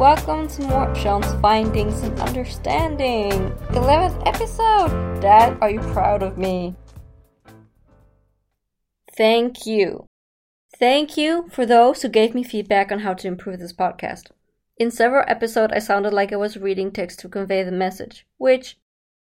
welcome 0.00 0.48
to 0.48 0.62
more 0.62 0.94
Sean's 0.94 1.30
Findings 1.42 2.00
and 2.00 2.18
Understanding. 2.20 3.32
11th 3.72 4.26
episode! 4.26 5.20
Dad, 5.20 5.58
are 5.60 5.68
you 5.68 5.80
proud 5.92 6.22
of 6.22 6.38
me? 6.38 6.74
Thank 9.14 9.66
you. 9.66 10.06
Thank 10.78 11.18
you 11.18 11.50
for 11.52 11.66
those 11.66 12.00
who 12.00 12.08
gave 12.08 12.34
me 12.34 12.42
feedback 12.42 12.90
on 12.90 13.00
how 13.00 13.12
to 13.12 13.28
improve 13.28 13.58
this 13.58 13.74
podcast. 13.74 14.30
In 14.78 14.90
several 14.90 15.22
episodes, 15.28 15.74
I 15.76 15.80
sounded 15.80 16.14
like 16.14 16.32
I 16.32 16.36
was 16.36 16.56
reading 16.56 16.90
text 16.90 17.20
to 17.20 17.28
convey 17.28 17.62
the 17.62 17.70
message, 17.70 18.26
which 18.38 18.78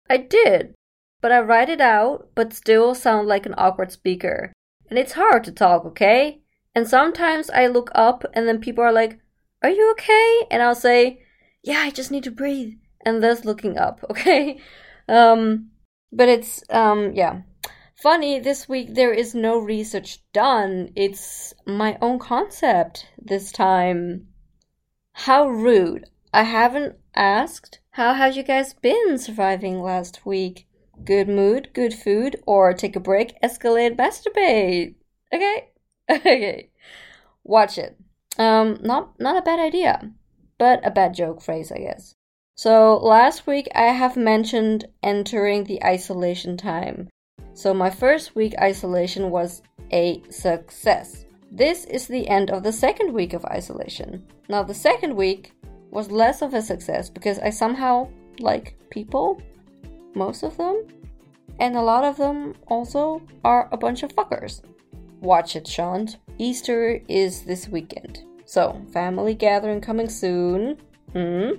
I 0.08 0.18
did, 0.18 0.76
but 1.22 1.32
I 1.32 1.40
write 1.40 1.70
it 1.70 1.82
out, 1.82 2.30
but 2.36 2.54
still 2.54 2.94
sound 2.94 3.28
like 3.28 3.48
an 3.48 3.56
awkward 3.58 3.92
speaker. 3.92 4.54
And 4.92 5.00
it's 5.00 5.14
hard 5.14 5.44
to 5.46 5.52
talk, 5.52 5.86
okay? 5.86 6.42
And 6.76 6.88
sometimes 6.88 7.50
I 7.50 7.66
look 7.66 7.90
up 7.96 8.26
and 8.36 8.48
then 8.48 8.62
people 8.62 8.84
are 8.84 8.94
like, 8.94 9.20
Are 9.64 9.70
you 9.70 9.92
okay? 9.92 10.48
And 10.52 10.62
I'll 10.62 10.76
say, 10.76 11.24
Yeah, 11.64 11.80
I 11.80 11.90
just 11.90 12.12
need 12.12 12.24
to 12.26 12.32
breathe. 12.32 12.74
And 13.06 13.24
thus 13.24 13.46
looking 13.46 13.78
up, 13.78 14.04
okay? 14.10 14.60
Um, 15.08 15.72
but 16.12 16.30
it's, 16.30 16.64
um, 16.70 17.14
yeah. 17.14 17.42
Funny, 17.96 18.40
this 18.40 18.70
week 18.70 18.94
there 18.94 19.12
is 19.12 19.34
no 19.34 19.58
research 19.58 20.20
done. 20.32 20.92
It's 20.96 21.54
my 21.66 21.98
own 22.02 22.20
concept 22.20 23.08
this 23.18 23.52
time. 23.52 24.28
How 25.14 25.48
rude. 25.48 26.06
I 26.32 26.44
haven't 26.44 26.98
asked. 27.16 27.80
How 27.92 28.14
have 28.14 28.38
you 28.38 28.44
guys 28.44 28.76
been 28.76 29.18
surviving 29.18 29.82
last 29.82 30.26
week? 30.26 30.68
Good 31.04 31.28
mood, 31.28 31.70
good 31.74 31.94
food, 31.94 32.36
or 32.46 32.74
take 32.74 32.96
a 32.96 33.00
break, 33.00 33.34
escalate, 33.42 33.96
masturbate. 33.96 34.96
Okay? 35.34 35.70
okay. 36.12 36.70
Watch 37.44 37.80
it. 37.80 37.98
Um, 38.38 38.78
not 38.82 39.20
not 39.20 39.38
a 39.38 39.42
bad 39.42 39.60
idea, 39.60 40.12
but 40.58 40.86
a 40.86 40.92
bad 40.92 41.14
joke 41.14 41.42
phrase, 41.42 41.72
I 41.72 41.80
guess. 41.80 42.16
So 42.56 42.98
last 42.98 43.46
week 43.46 43.68
I 43.76 43.94
have 43.94 44.18
mentioned 44.18 44.86
entering 45.04 45.64
the 45.64 45.84
isolation 45.84 46.58
time. 46.58 47.10
So 47.54 47.74
my 47.74 47.90
first 47.90 48.36
week 48.36 48.54
isolation 48.60 49.30
was 49.30 49.62
a 49.92 50.22
success. 50.30 51.26
This 51.52 51.86
is 51.86 52.08
the 52.08 52.28
end 52.28 52.52
of 52.52 52.64
the 52.64 52.72
second 52.72 53.14
week 53.14 53.34
of 53.34 53.46
isolation. 53.46 54.26
Now 54.50 54.64
the 54.64 54.74
second 54.74 55.16
week 55.16 55.54
was 55.92 56.12
less 56.12 56.42
of 56.42 56.54
a 56.54 56.62
success 56.62 57.10
because 57.10 57.40
I 57.40 57.50
somehow 57.50 58.10
like 58.40 58.76
people, 58.90 59.42
most 60.14 60.44
of 60.44 60.58
them, 60.58 60.84
and 61.60 61.76
a 61.76 61.82
lot 61.82 62.04
of 62.04 62.18
them 62.18 62.54
also 62.68 63.22
are 63.44 63.70
a 63.72 63.78
bunch 63.78 64.04
of 64.04 64.16
fuckers. 64.16 64.62
Watch 65.22 65.56
it, 65.56 65.68
Sean. 65.68 66.08
Easter 66.38 67.02
is 67.08 67.42
this 67.42 67.68
weekend. 67.68 68.24
So, 68.48 68.82
family 68.94 69.34
gathering 69.34 69.82
coming 69.82 70.08
soon. 70.08 70.78
Hmm. 71.12 71.50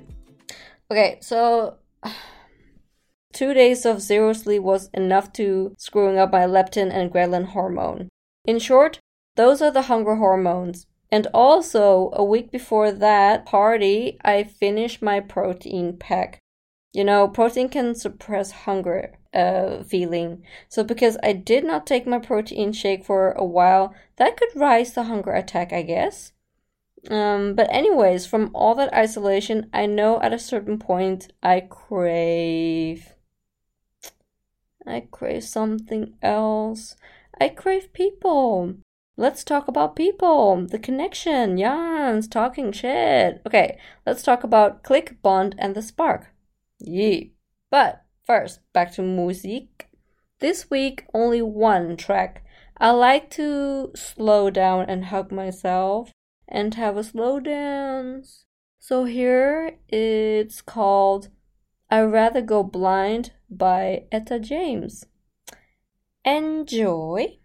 Okay, 0.90 1.18
so 1.20 1.76
two 3.34 3.52
days 3.52 3.84
of 3.84 4.00
zero 4.00 4.32
sleep 4.32 4.62
was 4.62 4.88
enough 4.94 5.30
to 5.34 5.74
screwing 5.76 6.18
up 6.18 6.32
my 6.32 6.46
leptin 6.46 6.90
and 6.90 7.12
ghrelin 7.12 7.48
hormone. 7.48 8.08
In 8.46 8.58
short, 8.58 9.00
those 9.36 9.60
are 9.60 9.70
the 9.70 9.82
hunger 9.82 10.16
hormones. 10.16 10.86
And 11.12 11.26
also, 11.34 12.10
a 12.14 12.24
week 12.24 12.50
before 12.50 12.90
that 12.90 13.44
party, 13.44 14.16
I 14.24 14.44
finished 14.44 15.02
my 15.02 15.20
protein 15.20 15.98
pack. 15.98 16.38
You 16.94 17.04
know, 17.04 17.28
protein 17.28 17.68
can 17.68 17.94
suppress 17.94 18.50
hunger 18.64 19.12
uh, 19.34 19.82
feeling. 19.82 20.42
So, 20.70 20.82
because 20.84 21.18
I 21.22 21.34
did 21.34 21.64
not 21.64 21.86
take 21.86 22.06
my 22.06 22.18
protein 22.18 22.72
shake 22.72 23.04
for 23.04 23.32
a 23.32 23.44
while, 23.44 23.94
that 24.16 24.38
could 24.38 24.48
rise 24.54 24.94
the 24.94 25.04
hunger 25.04 25.32
attack, 25.32 25.70
I 25.70 25.82
guess. 25.82 26.32
Um, 27.08 27.54
but, 27.54 27.72
anyways, 27.72 28.26
from 28.26 28.50
all 28.54 28.74
that 28.74 28.92
isolation, 28.92 29.70
I 29.72 29.86
know 29.86 30.20
at 30.20 30.34
a 30.34 30.38
certain 30.38 30.78
point 30.78 31.32
I 31.42 31.60
crave. 31.60 33.14
I 34.86 35.06
crave 35.10 35.44
something 35.44 36.14
else. 36.22 36.96
I 37.40 37.48
crave 37.48 37.92
people. 37.92 38.74
Let's 39.16 39.42
talk 39.42 39.68
about 39.68 39.96
people, 39.96 40.66
the 40.66 40.78
connection, 40.78 41.58
Jans, 41.58 42.28
talking 42.28 42.70
shit. 42.72 43.42
Okay, 43.44 43.78
let's 44.06 44.22
talk 44.22 44.44
about 44.44 44.84
Click, 44.84 45.20
Bond, 45.22 45.54
and 45.58 45.74
the 45.74 45.82
Spark. 45.82 46.28
Yeah. 46.78 47.24
But 47.70 48.04
first, 48.24 48.60
back 48.72 48.92
to 48.92 49.02
music. 49.02 49.88
This 50.38 50.70
week, 50.70 51.04
only 51.12 51.42
one 51.42 51.96
track. 51.96 52.44
I 52.78 52.90
like 52.90 53.28
to 53.30 53.90
slow 53.96 54.50
down 54.50 54.88
and 54.88 55.06
hug 55.06 55.32
myself 55.32 56.12
and 56.48 56.74
have 56.74 56.96
a 56.96 57.04
slow 57.04 57.40
dance. 57.40 58.44
So 58.78 59.04
here 59.04 59.78
it's 59.88 60.62
called 60.62 61.28
I'd 61.90 62.02
Rather 62.02 62.42
Go 62.42 62.62
Blind 62.62 63.32
by 63.50 64.04
Etta 64.12 64.38
James. 64.38 65.06
Enjoy. 66.24 67.38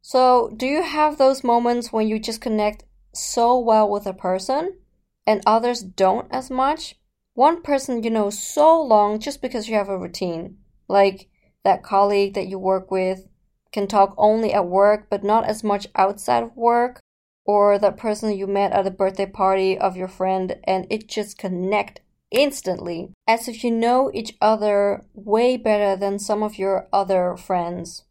So, 0.00 0.50
do 0.56 0.66
you 0.66 0.82
have 0.82 1.16
those 1.16 1.44
moments 1.44 1.92
when 1.92 2.08
you 2.08 2.18
just 2.18 2.40
connect 2.40 2.84
so 3.14 3.56
well 3.58 3.88
with 3.88 4.06
a 4.06 4.12
person 4.12 4.78
and 5.26 5.40
others 5.46 5.82
don't 5.82 6.26
as 6.32 6.50
much? 6.50 6.96
One 7.34 7.62
person 7.62 8.02
you 8.02 8.10
know 8.10 8.30
so 8.30 8.82
long 8.82 9.20
just 9.20 9.40
because 9.40 9.68
you 9.68 9.76
have 9.76 9.88
a 9.88 9.98
routine. 9.98 10.58
Like 10.88 11.28
that 11.64 11.84
colleague 11.84 12.34
that 12.34 12.48
you 12.48 12.58
work 12.58 12.90
with 12.90 13.28
can 13.70 13.86
talk 13.86 14.14
only 14.18 14.52
at 14.52 14.66
work 14.66 15.06
but 15.08 15.22
not 15.22 15.44
as 15.44 15.62
much 15.62 15.86
outside 15.94 16.42
of 16.42 16.56
work. 16.56 17.00
Or 17.44 17.78
that 17.78 17.96
person 17.96 18.36
you 18.36 18.46
met 18.46 18.72
at 18.72 18.84
the 18.84 18.90
birthday 18.90 19.26
party 19.26 19.76
of 19.76 19.96
your 19.96 20.08
friend 20.08 20.56
and 20.64 20.86
it 20.90 21.08
just 21.08 21.38
connect 21.38 22.00
instantly 22.30 23.12
as 23.26 23.46
if 23.48 23.62
you 23.62 23.70
know 23.70 24.10
each 24.14 24.36
other 24.40 25.04
way 25.12 25.56
better 25.56 25.96
than 25.96 26.18
some 26.18 26.42
of 26.42 26.58
your 26.58 26.88
other 26.92 27.36
friends. 27.36 28.04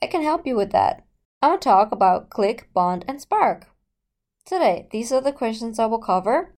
I 0.00 0.06
can 0.06 0.22
help 0.22 0.46
you 0.46 0.54
with 0.54 0.70
that. 0.72 1.04
I'm 1.42 1.50
going 1.50 1.60
to 1.60 1.64
talk 1.64 1.92
about 1.92 2.30
click, 2.30 2.68
bond, 2.72 3.04
and 3.08 3.20
spark. 3.20 3.66
Today, 4.44 4.88
these 4.90 5.12
are 5.12 5.20
the 5.20 5.32
questions 5.32 5.78
I 5.78 5.86
will 5.86 5.98
cover. 5.98 6.54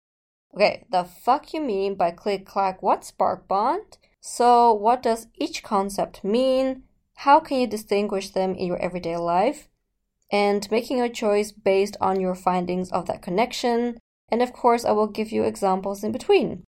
Okay, 0.55 0.85
the 0.91 1.05
fuck 1.05 1.53
you 1.53 1.61
mean 1.61 1.95
by 1.95 2.11
click, 2.11 2.47
clack, 2.47 2.83
what 2.83 3.05
spark, 3.05 3.49
bond? 3.49 3.99
So, 4.21 4.73
what 4.73 5.03
does 5.03 5.29
each 5.35 5.63
concept 5.63 6.25
mean? 6.25 6.83
How 7.17 7.41
can 7.41 7.59
you 7.59 7.67
distinguish 7.67 8.31
them 8.31 8.55
in 8.55 8.67
your 8.67 8.79
everyday 8.79 9.17
life? 9.17 9.69
And 10.31 10.71
making 10.71 11.01
a 11.01 11.09
choice 11.09 11.53
based 11.53 11.97
on 12.01 12.21
your 12.21 12.35
findings 12.35 12.91
of 12.93 13.07
that 13.07 13.23
connection. 13.23 13.99
And 14.31 14.43
of 14.43 14.53
course, 14.53 14.85
I 14.85 14.93
will 14.93 15.07
give 15.07 15.33
you 15.33 15.45
examples 15.45 16.05
in 16.05 16.13
between. 16.13 16.65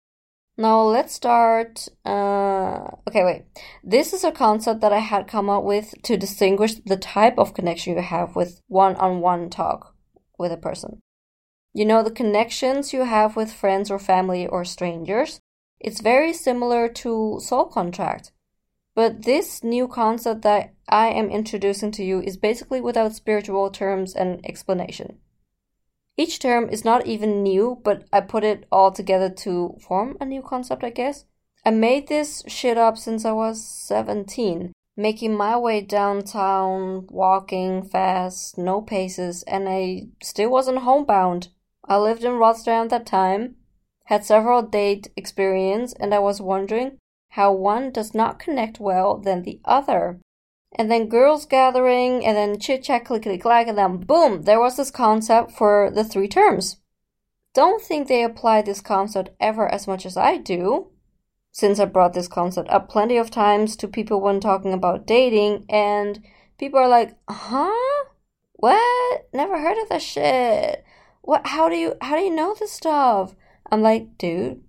Now 0.58 0.82
let's 0.82 1.12
start. 1.12 1.88
Uh, 2.04 2.88
okay, 3.06 3.24
wait. 3.24 3.44
This 3.84 4.12
is 4.14 4.24
a 4.24 4.32
concept 4.32 4.80
that 4.80 4.92
I 4.92 5.00
had 5.00 5.28
come 5.28 5.50
up 5.50 5.64
with 5.64 5.94
to 6.04 6.16
distinguish 6.16 6.74
the 6.74 6.96
type 6.96 7.38
of 7.38 7.52
connection 7.52 7.94
you 7.94 8.00
have 8.00 8.34
with 8.34 8.62
one 8.66 8.96
on 8.96 9.20
one 9.20 9.50
talk 9.50 9.94
with 10.38 10.52
a 10.52 10.56
person. 10.56 11.00
You 11.74 11.84
know, 11.84 12.02
the 12.02 12.10
connections 12.10 12.94
you 12.94 13.04
have 13.04 13.36
with 13.36 13.52
friends 13.52 13.90
or 13.90 13.98
family 13.98 14.46
or 14.46 14.64
strangers. 14.64 15.40
It's 15.78 16.00
very 16.00 16.32
similar 16.32 16.88
to 16.88 17.38
soul 17.42 17.66
contract. 17.66 18.32
But 18.96 19.24
this 19.24 19.62
new 19.62 19.88
concept 19.88 20.40
that 20.42 20.72
I 20.88 21.08
am 21.08 21.28
introducing 21.28 21.90
to 21.92 22.02
you 22.02 22.22
is 22.22 22.38
basically 22.38 22.80
without 22.80 23.14
spiritual 23.14 23.68
terms 23.70 24.14
and 24.14 24.40
explanation. 24.46 25.18
Each 26.16 26.38
term 26.38 26.70
is 26.70 26.82
not 26.82 27.06
even 27.06 27.42
new, 27.42 27.78
but 27.84 28.04
I 28.10 28.22
put 28.22 28.42
it 28.42 28.64
all 28.72 28.90
together 28.90 29.28
to 29.28 29.76
form 29.86 30.16
a 30.18 30.24
new 30.24 30.40
concept, 30.40 30.82
I 30.82 30.88
guess. 30.88 31.26
I 31.62 31.72
made 31.72 32.08
this 32.08 32.42
shit 32.46 32.78
up 32.78 32.96
since 32.96 33.26
I 33.26 33.32
was 33.32 33.62
17, 33.62 34.72
making 34.96 35.36
my 35.36 35.58
way 35.58 35.82
downtown, 35.82 37.06
walking 37.10 37.82
fast, 37.82 38.56
no 38.56 38.80
paces, 38.80 39.42
and 39.42 39.68
I 39.68 40.08
still 40.22 40.48
wasn't 40.48 40.78
homebound. 40.78 41.48
I 41.84 41.98
lived 41.98 42.24
in 42.24 42.32
Rotterdam 42.32 42.84
at 42.84 42.90
that 42.90 43.06
time, 43.06 43.56
had 44.04 44.24
several 44.24 44.62
date 44.62 45.08
experience, 45.16 45.92
and 45.92 46.14
I 46.14 46.18
was 46.18 46.40
wondering 46.40 46.96
how 47.36 47.52
one 47.52 47.90
does 47.90 48.14
not 48.14 48.38
connect 48.38 48.80
well 48.80 49.16
than 49.16 49.42
the 49.42 49.60
other 49.64 50.20
and 50.76 50.90
then 50.90 51.08
girls 51.08 51.46
gathering, 51.46 52.24
and 52.24 52.36
then 52.36 52.60
chit 52.60 52.84
chat, 52.84 53.04
clickety 53.04 53.38
clack, 53.38 53.66
and 53.66 53.78
then 53.78 53.96
boom, 53.96 54.42
there 54.42 54.60
was 54.60 54.76
this 54.76 54.90
concept 54.90 55.52
for 55.52 55.90
the 55.90 56.04
three 56.04 56.28
terms. 56.28 56.76
Don't 57.54 57.82
think 57.82 58.06
they 58.06 58.22
apply 58.22 58.60
this 58.62 58.82
concept 58.82 59.30
ever 59.40 59.66
as 59.66 59.86
much 59.86 60.04
as 60.04 60.16
I 60.16 60.36
do, 60.36 60.88
since 61.50 61.80
I 61.80 61.86
brought 61.86 62.12
this 62.12 62.28
concept 62.28 62.68
up 62.68 62.90
plenty 62.90 63.16
of 63.16 63.30
times 63.30 63.76
to 63.76 63.88
people 63.88 64.20
when 64.20 64.38
talking 64.38 64.74
about 64.74 65.06
dating, 65.06 65.64
and 65.70 66.22
people 66.58 66.78
are 66.78 66.88
like, 66.88 67.16
huh? 67.28 68.04
What? 68.52 69.28
Never 69.32 69.58
heard 69.58 69.80
of 69.82 69.88
that 69.88 70.02
shit. 70.02 70.84
What 71.22 71.46
how 71.46 71.68
do 71.68 71.76
you 71.76 71.94
how 72.00 72.16
do 72.16 72.22
you 72.22 72.34
know 72.34 72.54
this 72.58 72.72
stuff? 72.72 73.34
I'm 73.70 73.82
like, 73.82 74.18
dude, 74.18 74.62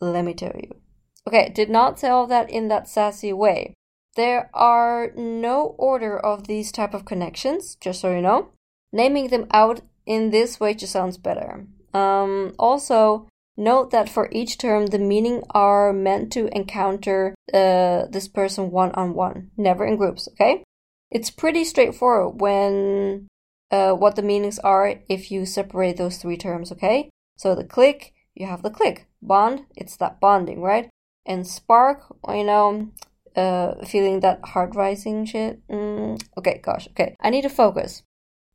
let 0.00 0.24
me 0.24 0.34
tell 0.34 0.54
you. 0.54 0.81
Okay, 1.26 1.50
did 1.54 1.70
not 1.70 1.96
tell 1.96 2.26
that 2.26 2.50
in 2.50 2.68
that 2.68 2.88
sassy 2.88 3.32
way. 3.32 3.74
There 4.16 4.50
are 4.52 5.12
no 5.16 5.74
order 5.78 6.18
of 6.18 6.46
these 6.46 6.70
type 6.72 6.94
of 6.94 7.04
connections, 7.04 7.76
just 7.76 8.00
so 8.00 8.14
you 8.14 8.20
know. 8.20 8.50
Naming 8.92 9.28
them 9.28 9.46
out 9.52 9.80
in 10.04 10.30
this 10.30 10.60
way 10.60 10.74
just 10.74 10.92
sounds 10.92 11.16
better. 11.16 11.66
Um, 11.94 12.54
also, 12.58 13.28
note 13.56 13.90
that 13.90 14.08
for 14.08 14.28
each 14.32 14.58
term, 14.58 14.86
the 14.86 14.98
meaning 14.98 15.42
are 15.50 15.92
meant 15.92 16.32
to 16.32 16.54
encounter 16.54 17.34
uh, 17.54 18.06
this 18.10 18.28
person 18.28 18.70
one 18.70 18.90
on 18.92 19.14
one, 19.14 19.50
never 19.56 19.86
in 19.86 19.96
groups, 19.96 20.28
okay? 20.32 20.62
It's 21.10 21.30
pretty 21.30 21.64
straightforward 21.64 22.40
when 22.40 23.28
uh, 23.70 23.92
what 23.92 24.16
the 24.16 24.22
meanings 24.22 24.58
are 24.58 24.96
if 25.08 25.30
you 25.30 25.46
separate 25.46 25.96
those 25.96 26.18
three 26.18 26.36
terms, 26.36 26.72
okay? 26.72 27.08
So 27.36 27.54
the 27.54 27.64
click, 27.64 28.12
you 28.34 28.46
have 28.46 28.62
the 28.62 28.70
click. 28.70 29.06
Bond, 29.22 29.66
it's 29.76 29.96
that 29.96 30.20
bonding, 30.20 30.60
right? 30.60 30.90
And 31.24 31.46
spark, 31.46 32.04
you 32.28 32.44
know, 32.44 32.90
uh, 33.36 33.84
feeling 33.84 34.20
that 34.20 34.44
heart 34.44 34.74
rising 34.74 35.24
shit. 35.24 35.66
Mm, 35.68 36.22
okay, 36.36 36.60
gosh, 36.62 36.88
okay. 36.88 37.16
I 37.20 37.30
need 37.30 37.42
to 37.42 37.48
focus. 37.48 38.02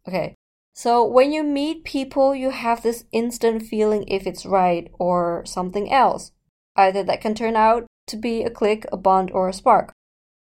Okay. 0.08 0.36
So 0.74 1.04
when 1.04 1.32
you 1.32 1.44
meet 1.44 1.86
people, 1.86 2.36
you 2.36 2.52
have 2.52 2.84
this 2.84 3.06
instant 3.12 3.64
feeling 3.64 4.04
if 4.08 4.28
it's 4.28 4.46
right 4.46 4.92
or 5.00 5.44
something 5.46 5.92
else. 5.92 6.32
Either 6.76 7.04
that 7.04 7.22
can 7.22 7.34
turn 7.34 7.56
out 7.56 7.88
to 8.08 8.16
be 8.16 8.44
a 8.44 8.50
click, 8.50 8.86
a 8.92 8.98
bond, 8.98 9.32
or 9.32 9.50
a 9.50 9.54
spark. 9.54 9.94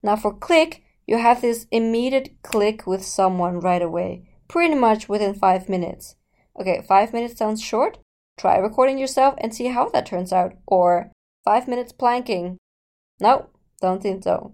Now 0.02 0.16
for 0.16 0.32
click, 0.32 0.82
you 1.06 1.18
have 1.18 1.42
this 1.42 1.66
immediate 1.70 2.42
click 2.42 2.86
with 2.86 3.04
someone 3.04 3.60
right 3.60 3.82
away, 3.82 4.28
pretty 4.48 4.74
much 4.74 5.08
within 5.08 5.34
five 5.34 5.68
minutes. 5.68 6.16
Okay, 6.58 6.82
five 6.88 7.12
minutes 7.12 7.36
sounds 7.36 7.62
short. 7.62 7.98
Try 8.38 8.56
recording 8.56 8.98
yourself 8.98 9.34
and 9.38 9.54
see 9.54 9.66
how 9.66 9.90
that 9.90 10.06
turns 10.06 10.32
out. 10.32 10.54
Or 10.66 11.10
five 11.44 11.68
minutes 11.68 11.92
planking. 11.92 12.58
No, 13.20 13.46
don't 13.80 14.02
think 14.02 14.24
so. 14.24 14.52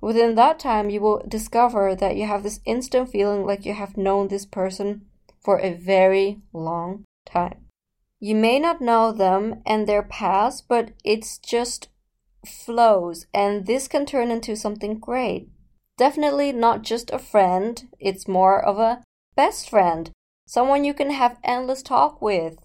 Within 0.00 0.34
that 0.34 0.58
time, 0.58 0.90
you 0.90 1.00
will 1.00 1.24
discover 1.26 1.94
that 1.94 2.16
you 2.16 2.26
have 2.26 2.42
this 2.42 2.60
instant 2.64 3.10
feeling 3.10 3.44
like 3.46 3.64
you 3.64 3.74
have 3.74 3.96
known 3.96 4.28
this 4.28 4.46
person 4.46 5.06
for 5.42 5.58
a 5.58 5.74
very 5.74 6.40
long 6.52 7.04
time. 7.26 7.66
You 8.20 8.34
may 8.34 8.58
not 8.58 8.80
know 8.80 9.12
them 9.12 9.62
and 9.66 9.86
their 9.86 10.02
past, 10.02 10.68
but 10.68 10.92
it's 11.04 11.38
just 11.38 11.88
flows, 12.46 13.26
and 13.34 13.66
this 13.66 13.88
can 13.88 14.06
turn 14.06 14.30
into 14.30 14.56
something 14.56 14.98
great. 14.98 15.48
Definitely 15.96 16.52
not 16.52 16.82
just 16.82 17.10
a 17.10 17.18
friend, 17.18 17.88
it's 17.98 18.28
more 18.28 18.62
of 18.62 18.78
a 18.78 19.02
best 19.36 19.68
friend, 19.70 20.10
someone 20.46 20.84
you 20.84 20.94
can 20.94 21.10
have 21.10 21.38
endless 21.44 21.82
talk 21.82 22.20
with. 22.20 22.63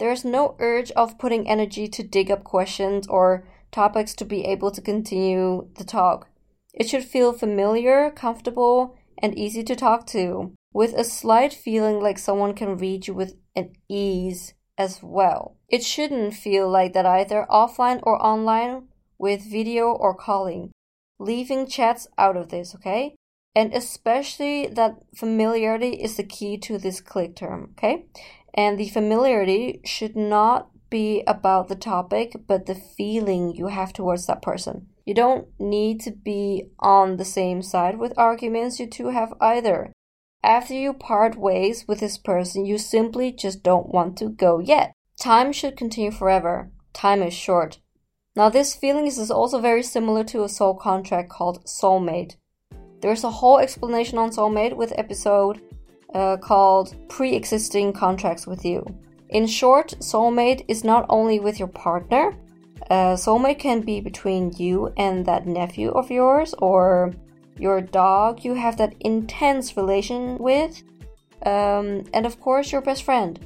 There's 0.00 0.24
no 0.24 0.56
urge 0.58 0.90
of 0.92 1.18
putting 1.18 1.46
energy 1.46 1.86
to 1.86 2.02
dig 2.02 2.30
up 2.30 2.42
questions 2.42 3.06
or 3.06 3.46
topics 3.70 4.14
to 4.14 4.24
be 4.24 4.46
able 4.46 4.70
to 4.70 4.80
continue 4.80 5.68
the 5.76 5.84
talk. 5.84 6.28
It 6.72 6.88
should 6.88 7.04
feel 7.04 7.34
familiar, 7.34 8.10
comfortable, 8.10 8.96
and 9.18 9.38
easy 9.38 9.62
to 9.62 9.76
talk 9.76 10.06
to, 10.08 10.54
with 10.72 10.94
a 10.94 11.04
slight 11.04 11.52
feeling 11.52 12.00
like 12.00 12.18
someone 12.18 12.54
can 12.54 12.78
read 12.78 13.08
you 13.08 13.12
with 13.12 13.34
an 13.54 13.72
ease 13.90 14.54
as 14.78 15.02
well. 15.02 15.58
It 15.68 15.84
shouldn't 15.84 16.32
feel 16.32 16.66
like 16.66 16.94
that 16.94 17.04
either 17.04 17.46
offline 17.50 18.00
or 18.02 18.16
online 18.24 18.88
with 19.18 19.42
video 19.42 19.90
or 19.90 20.14
calling. 20.14 20.70
Leaving 21.18 21.66
chats 21.66 22.06
out 22.16 22.38
of 22.38 22.48
this, 22.48 22.74
okay? 22.74 23.14
And 23.54 23.74
especially 23.74 24.68
that 24.68 25.02
familiarity 25.14 25.90
is 25.90 26.16
the 26.16 26.24
key 26.24 26.56
to 26.58 26.78
this 26.78 27.00
click 27.02 27.36
term, 27.36 27.74
okay? 27.76 28.06
And 28.54 28.78
the 28.78 28.88
familiarity 28.88 29.80
should 29.84 30.16
not 30.16 30.70
be 30.90 31.22
about 31.26 31.68
the 31.68 31.76
topic, 31.76 32.34
but 32.46 32.66
the 32.66 32.74
feeling 32.74 33.54
you 33.54 33.68
have 33.68 33.92
towards 33.92 34.26
that 34.26 34.42
person. 34.42 34.88
You 35.06 35.14
don't 35.14 35.48
need 35.58 36.00
to 36.02 36.10
be 36.10 36.70
on 36.78 37.16
the 37.16 37.24
same 37.24 37.62
side 37.62 37.98
with 37.98 38.18
arguments 38.18 38.80
you 38.80 38.86
two 38.86 39.08
have 39.08 39.32
either. 39.40 39.92
After 40.42 40.74
you 40.74 40.92
part 40.92 41.36
ways 41.36 41.84
with 41.86 42.00
this 42.00 42.18
person, 42.18 42.64
you 42.64 42.78
simply 42.78 43.30
just 43.30 43.62
don't 43.62 43.92
want 43.92 44.16
to 44.18 44.28
go 44.28 44.58
yet. 44.58 44.92
Time 45.20 45.52
should 45.52 45.76
continue 45.76 46.10
forever. 46.10 46.70
Time 46.92 47.22
is 47.22 47.34
short. 47.34 47.78
Now, 48.36 48.48
this 48.48 48.74
feeling 48.74 49.06
is 49.06 49.30
also 49.30 49.60
very 49.60 49.82
similar 49.82 50.24
to 50.24 50.44
a 50.44 50.48
soul 50.48 50.74
contract 50.74 51.28
called 51.28 51.64
soulmate. 51.64 52.36
There's 53.02 53.24
a 53.24 53.30
whole 53.30 53.58
explanation 53.58 54.18
on 54.18 54.30
soulmate 54.30 54.76
with 54.76 54.92
episode 54.96 55.60
uh, 56.14 56.36
called 56.36 56.94
Pre 57.08 57.34
Existing 57.34 57.92
Contracts 57.92 58.46
with 58.46 58.64
You. 58.64 58.84
In 59.28 59.46
short, 59.46 59.94
soulmate 60.00 60.64
is 60.68 60.84
not 60.84 61.06
only 61.08 61.38
with 61.38 61.58
your 61.58 61.68
partner, 61.68 62.36
uh, 62.90 63.14
soulmate 63.14 63.58
can 63.58 63.80
be 63.80 64.00
between 64.00 64.52
you 64.56 64.92
and 64.96 65.24
that 65.26 65.46
nephew 65.46 65.90
of 65.90 66.10
yours 66.10 66.54
or 66.58 67.12
your 67.58 67.80
dog 67.80 68.42
you 68.42 68.54
have 68.54 68.76
that 68.78 68.94
intense 69.00 69.76
relation 69.76 70.38
with, 70.38 70.82
um, 71.44 72.04
and 72.14 72.26
of 72.26 72.40
course, 72.40 72.72
your 72.72 72.80
best 72.80 73.02
friend. 73.02 73.38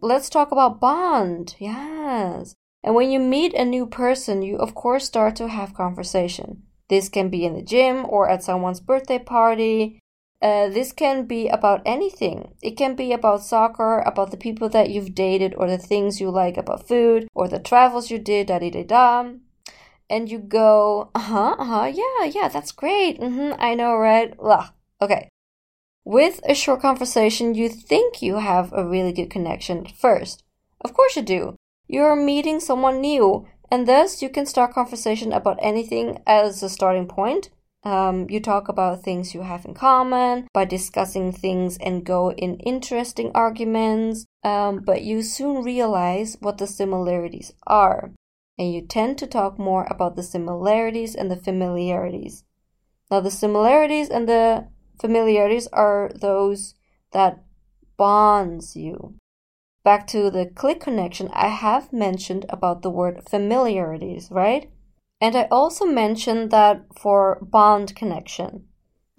Let's 0.00 0.28
talk 0.28 0.52
about 0.52 0.80
bond. 0.80 1.56
Yes. 1.58 2.54
And 2.84 2.94
when 2.94 3.10
you 3.10 3.18
meet 3.18 3.54
a 3.54 3.64
new 3.64 3.86
person, 3.86 4.42
you 4.42 4.56
of 4.56 4.74
course 4.74 5.04
start 5.04 5.36
to 5.36 5.48
have 5.48 5.74
conversation. 5.74 6.62
This 6.88 7.08
can 7.08 7.28
be 7.28 7.44
in 7.44 7.54
the 7.54 7.62
gym 7.62 8.06
or 8.08 8.28
at 8.28 8.42
someone's 8.42 8.80
birthday 8.80 9.18
party. 9.18 10.00
Uh, 10.40 10.68
this 10.68 10.92
can 10.92 11.24
be 11.26 11.48
about 11.48 11.82
anything. 11.84 12.54
It 12.62 12.76
can 12.76 12.94
be 12.94 13.12
about 13.12 13.42
soccer, 13.42 13.98
about 14.00 14.30
the 14.30 14.36
people 14.36 14.68
that 14.68 14.90
you've 14.90 15.14
dated, 15.14 15.54
or 15.56 15.68
the 15.68 15.78
things 15.78 16.20
you 16.20 16.30
like 16.30 16.56
about 16.56 16.86
food, 16.86 17.26
or 17.34 17.48
the 17.48 17.58
travels 17.58 18.10
you 18.10 18.18
did, 18.18 18.46
da 18.46 18.60
da 18.60 18.70
da 18.70 18.84
da. 18.84 19.30
And 20.08 20.30
you 20.30 20.38
go, 20.38 21.10
uh 21.14 21.18
huh, 21.18 21.56
uh 21.58 21.64
huh, 21.64 21.84
yeah, 21.86 22.24
yeah, 22.24 22.48
that's 22.48 22.72
great. 22.72 23.20
Mm-hmm, 23.20 23.60
I 23.60 23.74
know, 23.74 23.96
right? 23.96 24.32
Ugh. 24.42 24.70
Okay. 25.02 25.28
With 26.04 26.40
a 26.48 26.54
short 26.54 26.80
conversation, 26.80 27.54
you 27.54 27.68
think 27.68 28.22
you 28.22 28.36
have 28.36 28.72
a 28.72 28.86
really 28.86 29.12
good 29.12 29.30
connection 29.30 29.86
first. 29.86 30.42
Of 30.80 30.94
course 30.94 31.16
you 31.16 31.22
do. 31.22 31.56
You're 31.88 32.16
meeting 32.16 32.60
someone 32.60 33.00
new, 33.00 33.46
and 33.70 33.88
thus 33.88 34.22
you 34.22 34.28
can 34.28 34.46
start 34.46 34.72
conversation 34.72 35.32
about 35.32 35.58
anything 35.60 36.22
as 36.26 36.62
a 36.62 36.68
starting 36.70 37.06
point 37.06 37.50
um, 37.88 38.26
you 38.28 38.38
talk 38.38 38.68
about 38.68 39.02
things 39.02 39.32
you 39.32 39.40
have 39.40 39.64
in 39.64 39.72
common 39.72 40.46
by 40.52 40.66
discussing 40.66 41.32
things 41.32 41.78
and 41.78 42.04
go 42.04 42.32
in 42.32 42.60
interesting 42.60 43.30
arguments, 43.34 44.26
um, 44.44 44.80
but 44.84 45.00
you 45.02 45.22
soon 45.22 45.64
realize 45.64 46.36
what 46.40 46.58
the 46.58 46.66
similarities 46.66 47.54
are, 47.66 48.12
and 48.58 48.74
you 48.74 48.82
tend 48.82 49.16
to 49.18 49.26
talk 49.26 49.58
more 49.58 49.86
about 49.88 50.16
the 50.16 50.22
similarities 50.22 51.14
and 51.14 51.30
the 51.30 51.36
familiarities. 51.36 52.44
Now, 53.10 53.20
the 53.20 53.30
similarities 53.30 54.10
and 54.10 54.28
the 54.28 54.68
familiarities 55.00 55.66
are 55.68 56.10
those 56.14 56.74
that 57.12 57.42
bonds 57.96 58.76
you. 58.76 59.14
Back 59.82 60.06
to 60.08 60.30
the 60.30 60.44
click 60.44 60.80
connection, 60.80 61.30
I 61.32 61.48
have 61.48 61.90
mentioned 61.90 62.44
about 62.50 62.82
the 62.82 62.90
word 62.90 63.26
familiarities, 63.26 64.28
right? 64.30 64.70
And 65.20 65.36
I 65.36 65.48
also 65.50 65.84
mentioned 65.84 66.50
that 66.52 66.84
for 66.96 67.38
bond 67.42 67.96
connection. 67.96 68.66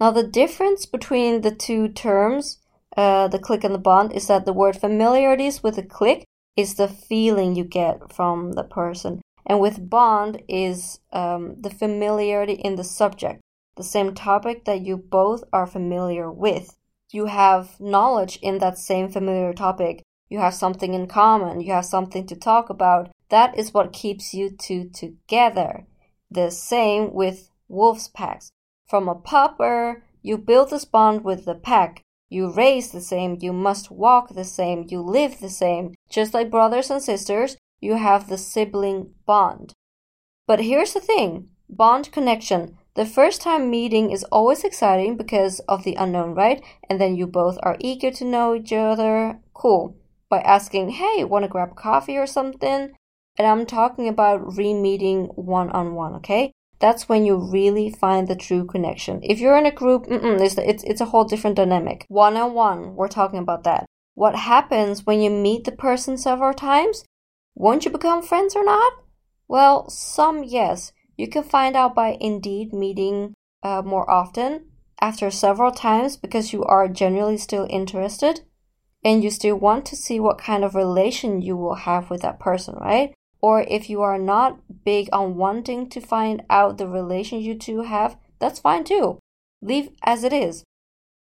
Now, 0.00 0.10
the 0.10 0.26
difference 0.26 0.86
between 0.86 1.42
the 1.42 1.54
two 1.54 1.88
terms, 1.88 2.58
uh, 2.96 3.28
the 3.28 3.38
click 3.38 3.64
and 3.64 3.74
the 3.74 3.78
bond, 3.78 4.12
is 4.12 4.26
that 4.28 4.46
the 4.46 4.54
word 4.54 4.76
familiarities 4.76 5.62
with 5.62 5.76
a 5.76 5.82
click 5.82 6.24
is 6.56 6.74
the 6.74 6.88
feeling 6.88 7.54
you 7.54 7.64
get 7.64 8.12
from 8.12 8.52
the 8.52 8.64
person. 8.64 9.20
And 9.44 9.60
with 9.60 9.90
bond 9.90 10.42
is 10.48 11.00
um, 11.12 11.56
the 11.60 11.70
familiarity 11.70 12.54
in 12.54 12.76
the 12.76 12.84
subject, 12.84 13.40
the 13.76 13.82
same 13.82 14.14
topic 14.14 14.64
that 14.64 14.80
you 14.80 14.96
both 14.96 15.44
are 15.52 15.66
familiar 15.66 16.30
with. 16.30 16.76
You 17.12 17.26
have 17.26 17.78
knowledge 17.80 18.38
in 18.40 18.58
that 18.58 18.78
same 18.78 19.10
familiar 19.10 19.52
topic. 19.52 20.02
You 20.28 20.38
have 20.38 20.54
something 20.54 20.94
in 20.94 21.08
common. 21.08 21.60
You 21.60 21.72
have 21.72 21.84
something 21.84 22.26
to 22.28 22.36
talk 22.36 22.70
about. 22.70 23.10
That 23.28 23.58
is 23.58 23.74
what 23.74 23.92
keeps 23.92 24.32
you 24.32 24.50
two 24.50 24.88
together. 24.88 25.86
The 26.30 26.50
same 26.50 27.12
with 27.12 27.50
wolves 27.68 28.08
packs. 28.08 28.52
From 28.88 29.08
a 29.08 29.14
pupper, 29.14 30.02
you 30.22 30.38
build 30.38 30.70
this 30.70 30.84
bond 30.84 31.24
with 31.24 31.44
the 31.44 31.54
pack. 31.54 32.02
You 32.28 32.52
raise 32.52 32.92
the 32.92 33.00
same, 33.00 33.38
you 33.40 33.52
must 33.52 33.90
walk 33.90 34.34
the 34.34 34.44
same, 34.44 34.86
you 34.88 35.00
live 35.00 35.40
the 35.40 35.50
same. 35.50 35.94
Just 36.08 36.32
like 36.32 36.50
brothers 36.50 36.90
and 36.90 37.02
sisters, 37.02 37.56
you 37.80 37.94
have 37.94 38.28
the 38.28 38.38
sibling 38.38 39.14
bond. 39.26 39.74
But 40.46 40.60
here's 40.60 40.92
the 40.94 41.00
thing 41.00 41.48
bond 41.68 42.12
connection. 42.12 42.76
The 42.94 43.06
first 43.06 43.40
time 43.40 43.70
meeting 43.70 44.10
is 44.10 44.24
always 44.24 44.64
exciting 44.64 45.16
because 45.16 45.60
of 45.60 45.84
the 45.84 45.94
unknown, 45.94 46.34
right? 46.34 46.62
And 46.88 47.00
then 47.00 47.16
you 47.16 47.26
both 47.26 47.58
are 47.62 47.76
eager 47.80 48.10
to 48.10 48.24
know 48.24 48.54
each 48.54 48.72
other. 48.72 49.40
Cool. 49.54 49.96
By 50.28 50.40
asking, 50.40 50.90
hey, 50.90 51.24
wanna 51.24 51.48
grab 51.48 51.76
coffee 51.76 52.16
or 52.16 52.26
something? 52.26 52.92
And 53.40 53.46
I'm 53.46 53.64
talking 53.64 54.06
about 54.06 54.58
re 54.58 54.74
meeting 54.74 55.30
one 55.34 55.70
on 55.70 55.94
one, 55.94 56.14
okay? 56.16 56.52
That's 56.78 57.08
when 57.08 57.24
you 57.24 57.36
really 57.36 57.88
find 57.88 58.28
the 58.28 58.36
true 58.36 58.66
connection. 58.66 59.20
If 59.22 59.40
you're 59.40 59.56
in 59.56 59.64
a 59.64 59.70
group, 59.70 60.04
it's, 60.10 60.58
it's, 60.58 60.84
it's 60.84 61.00
a 61.00 61.06
whole 61.06 61.24
different 61.24 61.56
dynamic. 61.56 62.04
One 62.08 62.36
on 62.36 62.52
one, 62.52 62.96
we're 62.96 63.08
talking 63.08 63.38
about 63.38 63.64
that. 63.64 63.86
What 64.14 64.36
happens 64.36 65.06
when 65.06 65.22
you 65.22 65.30
meet 65.30 65.64
the 65.64 65.72
person 65.72 66.18
several 66.18 66.52
times? 66.52 67.02
Won't 67.54 67.86
you 67.86 67.90
become 67.90 68.20
friends 68.20 68.54
or 68.54 68.62
not? 68.62 68.92
Well, 69.48 69.88
some 69.88 70.44
yes. 70.44 70.92
You 71.16 71.26
can 71.26 71.42
find 71.42 71.74
out 71.76 71.94
by 71.94 72.18
indeed 72.20 72.74
meeting 72.74 73.32
uh, 73.62 73.80
more 73.80 74.04
often 74.10 74.66
after 75.00 75.30
several 75.30 75.72
times 75.72 76.18
because 76.18 76.52
you 76.52 76.62
are 76.64 76.88
generally 76.88 77.38
still 77.38 77.66
interested. 77.70 78.42
and 79.02 79.24
you 79.24 79.30
still 79.30 79.56
want 79.56 79.86
to 79.86 79.96
see 79.96 80.20
what 80.20 80.36
kind 80.36 80.62
of 80.62 80.74
relation 80.74 81.40
you 81.40 81.56
will 81.56 81.76
have 81.88 82.10
with 82.10 82.20
that 82.20 82.38
person, 82.38 82.74
right? 82.78 83.14
Or 83.42 83.62
if 83.62 83.88
you 83.88 84.02
are 84.02 84.18
not 84.18 84.84
big 84.84 85.08
on 85.12 85.36
wanting 85.36 85.88
to 85.90 86.00
find 86.00 86.42
out 86.50 86.78
the 86.78 86.86
relation 86.86 87.40
you 87.40 87.56
two 87.56 87.82
have, 87.82 88.16
that's 88.38 88.60
fine 88.60 88.84
too. 88.84 89.18
Leave 89.62 89.90
as 90.02 90.24
it 90.24 90.32
is. 90.32 90.64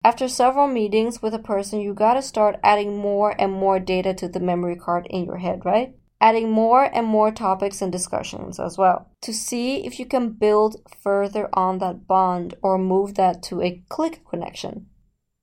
After 0.03 0.27
several 0.27 0.67
meetings 0.67 1.22
with 1.22 1.34
a 1.34 1.39
person, 1.39 1.81
you 1.81 1.93
gotta 1.93 2.22
start 2.22 2.60
adding 2.63 2.98
more 2.98 3.34
and 3.39 3.51
more 3.51 3.79
data 3.79 4.13
to 4.13 4.27
the 4.27 4.39
memory 4.39 4.75
card 4.75 5.07
in 5.10 5.25
your 5.25 5.38
head, 5.38 5.65
right? 5.65 5.95
Adding 6.22 6.51
more 6.51 6.84
and 6.84 7.07
more 7.07 7.31
topics 7.31 7.81
and 7.81 7.91
discussions 7.91 8.60
as 8.60 8.77
well 8.77 9.10
to 9.22 9.34
see 9.34 9.86
if 9.86 10.00
you 10.00 10.05
can 10.05 10.29
build 10.29 10.75
further 11.01 11.50
on 11.53 11.79
that 11.79 12.07
bond 12.07 12.53
or 12.62 12.77
move 12.77 13.15
that 13.15 13.41
to 13.43 13.62
a 13.62 13.84
click 13.89 14.22
connection. 14.29 14.86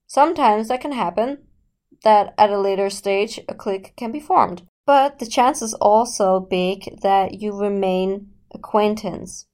Sometimes 0.07 0.69
that 0.69 0.81
can 0.81 0.93
happen, 0.93 1.39
that 2.05 2.33
at 2.39 2.51
a 2.51 2.59
later 2.59 2.89
stage 2.89 3.41
a 3.49 3.55
click 3.55 3.95
can 3.97 4.13
be 4.13 4.21
formed. 4.21 4.63
But 4.85 5.19
the 5.19 5.27
chance 5.27 5.63
is 5.63 5.75
also 5.75 6.41
big 6.41 7.01
that 7.03 7.41
you 7.41 7.59
remain 7.59 8.31
acquaintance. 8.53 9.47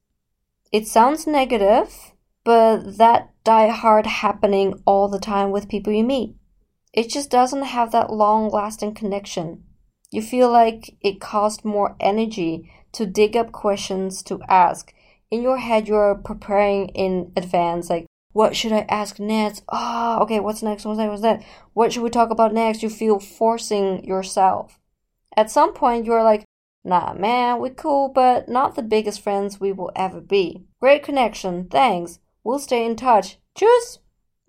It 0.71 0.87
sounds 0.87 1.27
negative, 1.27 2.13
but 2.43 2.97
that 2.97 3.31
die 3.43 3.69
hard 3.69 4.05
happening 4.05 4.81
all 4.85 5.07
the 5.07 5.19
time 5.19 5.51
with 5.51 5.69
people 5.69 5.93
you 5.93 6.03
meet. 6.03 6.35
It 6.93 7.09
just 7.09 7.29
doesn't 7.29 7.63
have 7.63 7.91
that 7.91 8.11
long 8.11 8.49
lasting 8.49 8.95
connection. 8.95 9.63
You 10.11 10.23
feel 10.23 10.49
like 10.51 10.95
it 11.01 11.21
costs 11.21 11.63
more 11.63 11.95
energy 11.99 12.71
to 12.93 13.05
dig 13.05 13.37
up 13.37 13.51
questions 13.51 14.23
to 14.23 14.41
ask. 14.47 14.93
In 15.29 15.43
your 15.43 15.57
head, 15.57 15.87
you're 15.87 16.15
preparing 16.15 16.89
in 16.89 17.31
advance, 17.35 17.89
like, 17.89 18.07
what 18.31 18.55
should 18.55 18.71
I 18.71 18.85
ask 18.89 19.19
next? 19.19 19.63
Ah, 19.69 20.17
oh, 20.17 20.23
okay, 20.23 20.39
what's 20.39 20.63
next? 20.63 20.85
What's 20.85 20.97
that? 20.97 21.09
What's 21.09 21.21
that? 21.21 21.43
What 21.73 21.93
should 21.93 22.03
we 22.03 22.09
talk 22.09 22.31
about 22.31 22.53
next? 22.53 22.81
You 22.81 22.89
feel 22.89 23.19
forcing 23.19 24.03
yourself. 24.03 24.79
At 25.35 25.51
some 25.51 25.73
point, 25.73 26.05
you're 26.05 26.23
like, 26.23 26.45
nah, 26.83 27.13
man, 27.13 27.59
we 27.59 27.69
cool, 27.69 28.09
but 28.09 28.49
not 28.49 28.75
the 28.75 28.81
biggest 28.81 29.21
friends 29.21 29.59
we 29.59 29.71
will 29.71 29.91
ever 29.95 30.21
be. 30.21 30.65
Great 30.79 31.03
connection, 31.03 31.67
thanks. 31.67 32.19
We'll 32.43 32.59
stay 32.59 32.85
in 32.85 32.95
touch. 32.95 33.37
Tschüss! 33.55 33.99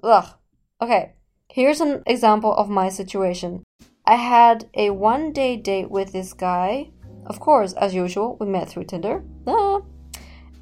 Ugh. 0.02 0.34
Okay, 0.80 1.12
here's 1.50 1.80
an 1.80 2.02
example 2.06 2.54
of 2.54 2.70
my 2.70 2.88
situation. 2.88 3.62
I 4.06 4.16
had 4.16 4.68
a 4.74 4.90
one 4.90 5.32
day 5.32 5.56
date 5.56 5.90
with 5.90 6.12
this 6.12 6.32
guy. 6.32 6.90
Of 7.26 7.38
course, 7.38 7.74
as 7.74 7.94
usual, 7.94 8.36
we 8.40 8.46
met 8.46 8.68
through 8.68 8.84
Tinder. 8.84 9.22
Ah. 9.46 9.82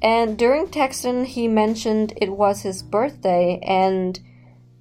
And 0.01 0.37
during 0.37 0.67
texting, 0.67 1.25
he 1.25 1.47
mentioned 1.47 2.13
it 2.17 2.31
was 2.31 2.61
his 2.61 2.83
birthday 2.83 3.59
and 3.63 4.19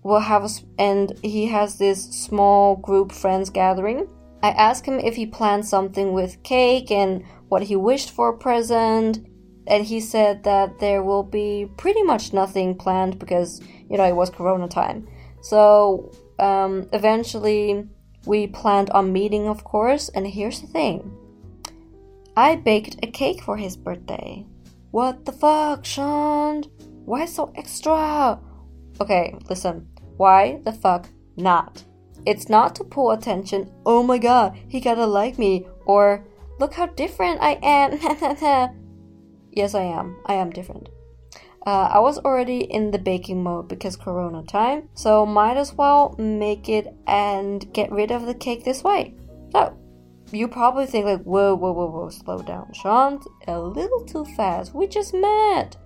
we'll 0.03 0.21
have 0.21 0.45
a, 0.45 0.49
and 0.79 1.19
he 1.23 1.47
has 1.47 1.79
this 1.79 2.05
small 2.05 2.77
group 2.77 3.13
friends 3.13 3.51
gathering. 3.51 4.09
I 4.43 4.51
asked 4.51 4.87
him 4.87 5.01
if 5.01 5.17
he 5.17 5.27
planned 5.27 5.67
something 5.67 6.13
with 6.13 6.43
cake 6.43 6.91
and 6.91 7.25
what 7.49 7.63
he 7.63 7.77
wished 7.77 8.11
for 8.11 8.29
a 8.29 8.39
present, 8.39 9.27
and 9.67 9.85
he 9.85 10.01
said 10.01 10.45
that 10.45 10.79
there 10.79 11.03
will 11.03 11.23
be 11.23 11.69
pretty 11.77 12.03
much 12.03 12.33
nothing 12.33 12.77
planned 12.77 13.19
because 13.19 13.61
you 13.91 13.97
know 13.97 14.05
it 14.05 14.17
was 14.17 14.31
Corona 14.31 14.69
time. 14.69 15.09
So 15.43 16.13
um, 16.39 16.89
eventually 16.93 17.89
we 18.27 18.47
planned 18.47 18.91
on 18.91 19.13
meeting, 19.13 19.49
of 19.49 19.65
course. 19.65 20.09
And 20.11 20.27
here's 20.27 20.61
the 20.61 20.67
thing: 20.69 21.11
I 22.37 22.57
baked 22.57 22.97
a 23.03 23.11
cake 23.11 23.43
for 23.43 23.57
his 23.57 23.77
birthday. 23.77 24.47
What 24.91 25.25
the 25.25 25.33
fuck, 25.33 25.85
Sean? 25.85 26.65
Why 27.05 27.27
so 27.27 27.53
extra? 27.57 28.39
Okay, 29.01 29.35
listen. 29.49 29.89
Why 30.17 30.61
the 30.65 30.73
fuck 30.73 31.09
not? 31.37 31.85
It's 32.27 32.49
not 32.49 32.75
to 32.77 32.85
pull 32.85 33.11
attention, 33.11 33.71
oh 33.87 34.03
my 34.03 34.19
god, 34.19 34.59
he 34.69 34.81
gotta 34.81 35.07
like 35.07 35.39
me, 35.39 35.67
or 35.87 36.27
look 36.59 36.75
how 36.75 36.87
different 36.87 37.41
I 37.41 37.59
am. 37.63 37.93
yes, 39.53 39.75
I 39.75 39.83
am. 39.83 40.17
I 40.27 40.35
am 40.35 40.51
different. 40.51 40.89
Uh, 41.67 41.89
I 41.93 41.99
was 41.99 42.19
already 42.19 42.61
in 42.61 42.91
the 42.91 42.99
baking 42.99 43.43
mode 43.43 43.69
because 43.69 43.97
Corona 43.97 44.43
time, 44.43 44.89
so 44.95 45.27
might 45.27 45.57
as 45.57 45.75
well 45.75 46.15
make 46.19 46.69
it 46.69 46.95
and 47.07 47.71
get 47.73 47.93
rid 47.93 48.11
of 48.11 48.27
the 48.27 48.35
cake 48.35 48.65
this 48.65 48.83
way. 48.83 49.15
So, 49.53 49.77
you 50.33 50.49
probably 50.49 50.87
think 50.87 51.07
like, 51.07 51.23
whoa, 51.25 51.55
whoa, 51.55 51.73
whoa, 51.73 51.91
whoa, 51.91 52.09
slow 52.11 52.39
down, 52.39 52.73
Sean. 52.73 53.21
A 53.47 53.59
little 53.59 54.05
too 54.05 54.25
fast. 54.25 54.75
We 54.75 54.87
just 54.87 55.13
met. 55.13 55.77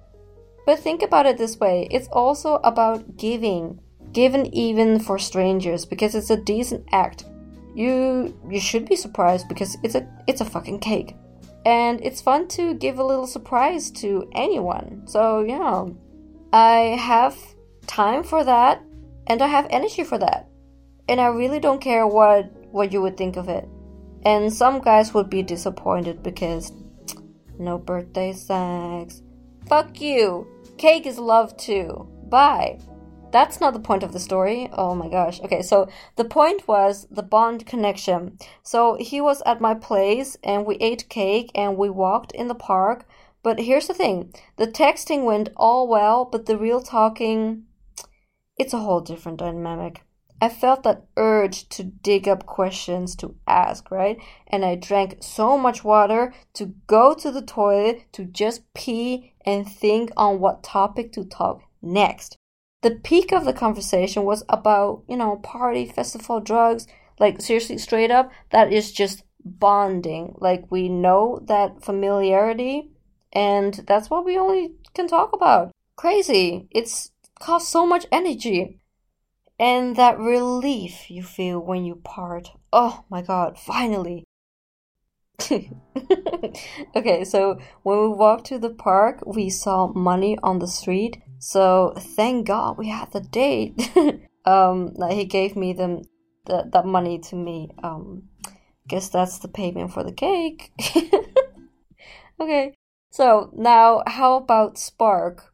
But 0.66 0.78
think 0.78 1.02
about 1.02 1.26
it 1.26 1.38
this 1.38 1.58
way: 1.58 1.88
it's 1.90 2.08
also 2.08 2.60
about 2.62 3.16
giving, 3.16 3.80
given 4.12 4.46
even 4.54 4.98
for 5.00 5.18
strangers, 5.18 5.84
because 5.84 6.14
it's 6.14 6.30
a 6.30 6.36
decent 6.36 6.86
act. 6.92 7.24
You 7.74 8.36
you 8.50 8.60
should 8.60 8.86
be 8.86 8.96
surprised 8.96 9.48
because 9.48 9.76
it's 9.82 9.94
a 9.94 10.06
it's 10.26 10.40
a 10.40 10.44
fucking 10.44 10.80
cake, 10.80 11.16
and 11.64 12.00
it's 12.02 12.20
fun 12.20 12.48
to 12.48 12.74
give 12.74 12.98
a 12.98 13.04
little 13.04 13.26
surprise 13.26 13.90
to 14.02 14.28
anyone. 14.32 15.02
So 15.06 15.40
yeah, 15.40 15.86
I 16.52 16.96
have 17.00 17.36
time 17.86 18.22
for 18.22 18.44
that, 18.44 18.82
and 19.26 19.40
I 19.40 19.46
have 19.46 19.66
energy 19.70 20.04
for 20.04 20.18
that, 20.18 20.48
and 21.08 21.20
I 21.20 21.26
really 21.26 21.60
don't 21.60 21.80
care 21.80 22.06
what 22.06 22.52
what 22.72 22.92
you 22.92 23.00
would 23.00 23.16
think 23.16 23.36
of 23.36 23.48
it. 23.48 23.66
And 24.24 24.52
some 24.52 24.80
guys 24.80 25.14
would 25.14 25.30
be 25.30 25.42
disappointed 25.42 26.22
because 26.22 26.72
no 27.58 27.78
birthday 27.78 28.32
sex. 28.32 29.22
Fuck 29.66 30.00
you! 30.00 30.46
Cake 30.76 31.06
is 31.06 31.18
love 31.18 31.56
too. 31.56 32.06
Bye. 32.28 32.78
That's 33.32 33.62
not 33.62 33.72
the 33.72 33.80
point 33.80 34.02
of 34.02 34.12
the 34.12 34.20
story. 34.20 34.68
Oh 34.72 34.94
my 34.94 35.08
gosh. 35.08 35.40
Okay, 35.40 35.62
so 35.62 35.88
the 36.16 36.24
point 36.24 36.68
was 36.68 37.06
the 37.10 37.22
bond 37.22 37.64
connection. 37.64 38.38
So 38.62 38.96
he 39.00 39.22
was 39.22 39.42
at 39.46 39.60
my 39.60 39.74
place 39.74 40.36
and 40.44 40.66
we 40.66 40.76
ate 40.76 41.08
cake 41.08 41.50
and 41.54 41.78
we 41.78 41.88
walked 41.88 42.32
in 42.32 42.48
the 42.48 42.54
park. 42.54 43.06
But 43.42 43.60
here's 43.60 43.88
the 43.88 43.94
thing 43.94 44.32
the 44.56 44.66
texting 44.66 45.24
went 45.24 45.48
all 45.56 45.88
well, 45.88 46.26
but 46.26 46.44
the 46.44 46.58
real 46.58 46.82
talking, 46.82 47.64
it's 48.58 48.74
a 48.74 48.78
whole 48.78 49.00
different 49.00 49.38
dynamic. 49.38 50.02
I 50.42 50.48
felt 50.48 50.82
that 50.82 51.06
urge 51.16 51.68
to 51.70 51.84
dig 51.84 52.28
up 52.28 52.46
questions 52.46 53.16
to 53.16 53.36
ask, 53.46 53.90
right? 53.90 54.18
And 54.48 54.64
I 54.64 54.74
drank 54.74 55.18
so 55.20 55.56
much 55.56 55.84
water 55.84 56.34
to 56.54 56.74
go 56.86 57.14
to 57.14 57.30
the 57.30 57.42
toilet 57.42 58.12
to 58.12 58.24
just 58.24 58.74
pee 58.74 59.34
and 59.46 59.66
think 59.66 60.10
on 60.16 60.40
what 60.40 60.62
topic 60.62 61.12
to 61.12 61.24
talk 61.24 61.62
next. 61.80 62.36
The 62.82 62.92
peak 63.02 63.32
of 63.32 63.44
the 63.44 63.52
conversation 63.52 64.24
was 64.24 64.44
about, 64.48 65.02
you 65.08 65.16
know, 65.16 65.36
party, 65.36 65.86
festival, 65.86 66.40
drugs. 66.40 66.86
Like, 67.18 67.40
seriously, 67.40 67.78
straight 67.78 68.10
up, 68.10 68.30
that 68.50 68.72
is 68.72 68.92
just 68.92 69.22
bonding. 69.44 70.34
Like, 70.38 70.70
we 70.70 70.88
know 70.88 71.40
that 71.44 71.84
familiarity, 71.84 72.90
and 73.32 73.74
that's 73.86 74.10
what 74.10 74.24
we 74.24 74.36
only 74.36 74.72
can 74.94 75.06
talk 75.06 75.32
about. 75.32 75.72
Crazy. 75.96 76.66
It's 76.70 77.12
cost 77.38 77.70
so 77.70 77.86
much 77.86 78.06
energy 78.12 78.78
and 79.58 79.96
that 79.96 80.18
relief 80.18 81.10
you 81.10 81.22
feel 81.22 81.60
when 81.60 81.84
you 81.84 81.94
part. 81.94 82.50
Oh 82.72 83.04
my 83.08 83.22
god, 83.22 83.58
finally! 83.58 84.24
okay, 86.96 87.24
so 87.24 87.58
when 87.82 88.00
we 88.00 88.08
walked 88.08 88.46
to 88.46 88.58
the 88.58 88.70
park, 88.70 89.22
we 89.24 89.50
saw 89.50 89.86
money 89.88 90.36
on 90.42 90.58
the 90.58 90.66
street. 90.66 91.22
So 91.42 91.94
thank 91.98 92.46
God 92.46 92.78
we 92.78 92.88
had 92.88 93.10
the 93.10 93.20
date. 93.20 93.74
um, 94.44 94.92
like 94.94 95.14
he 95.14 95.24
gave 95.24 95.56
me 95.56 95.72
them 95.72 96.02
the, 96.46 96.68
that 96.72 96.86
money 96.86 97.18
to 97.18 97.34
me. 97.34 97.72
Um, 97.82 98.28
guess 98.86 99.08
that's 99.08 99.40
the 99.40 99.48
payment 99.48 99.92
for 99.92 100.04
the 100.04 100.12
cake. 100.12 100.70
okay, 102.40 102.74
so 103.10 103.50
now 103.56 104.04
how 104.06 104.36
about 104.36 104.78
Spark? 104.78 105.52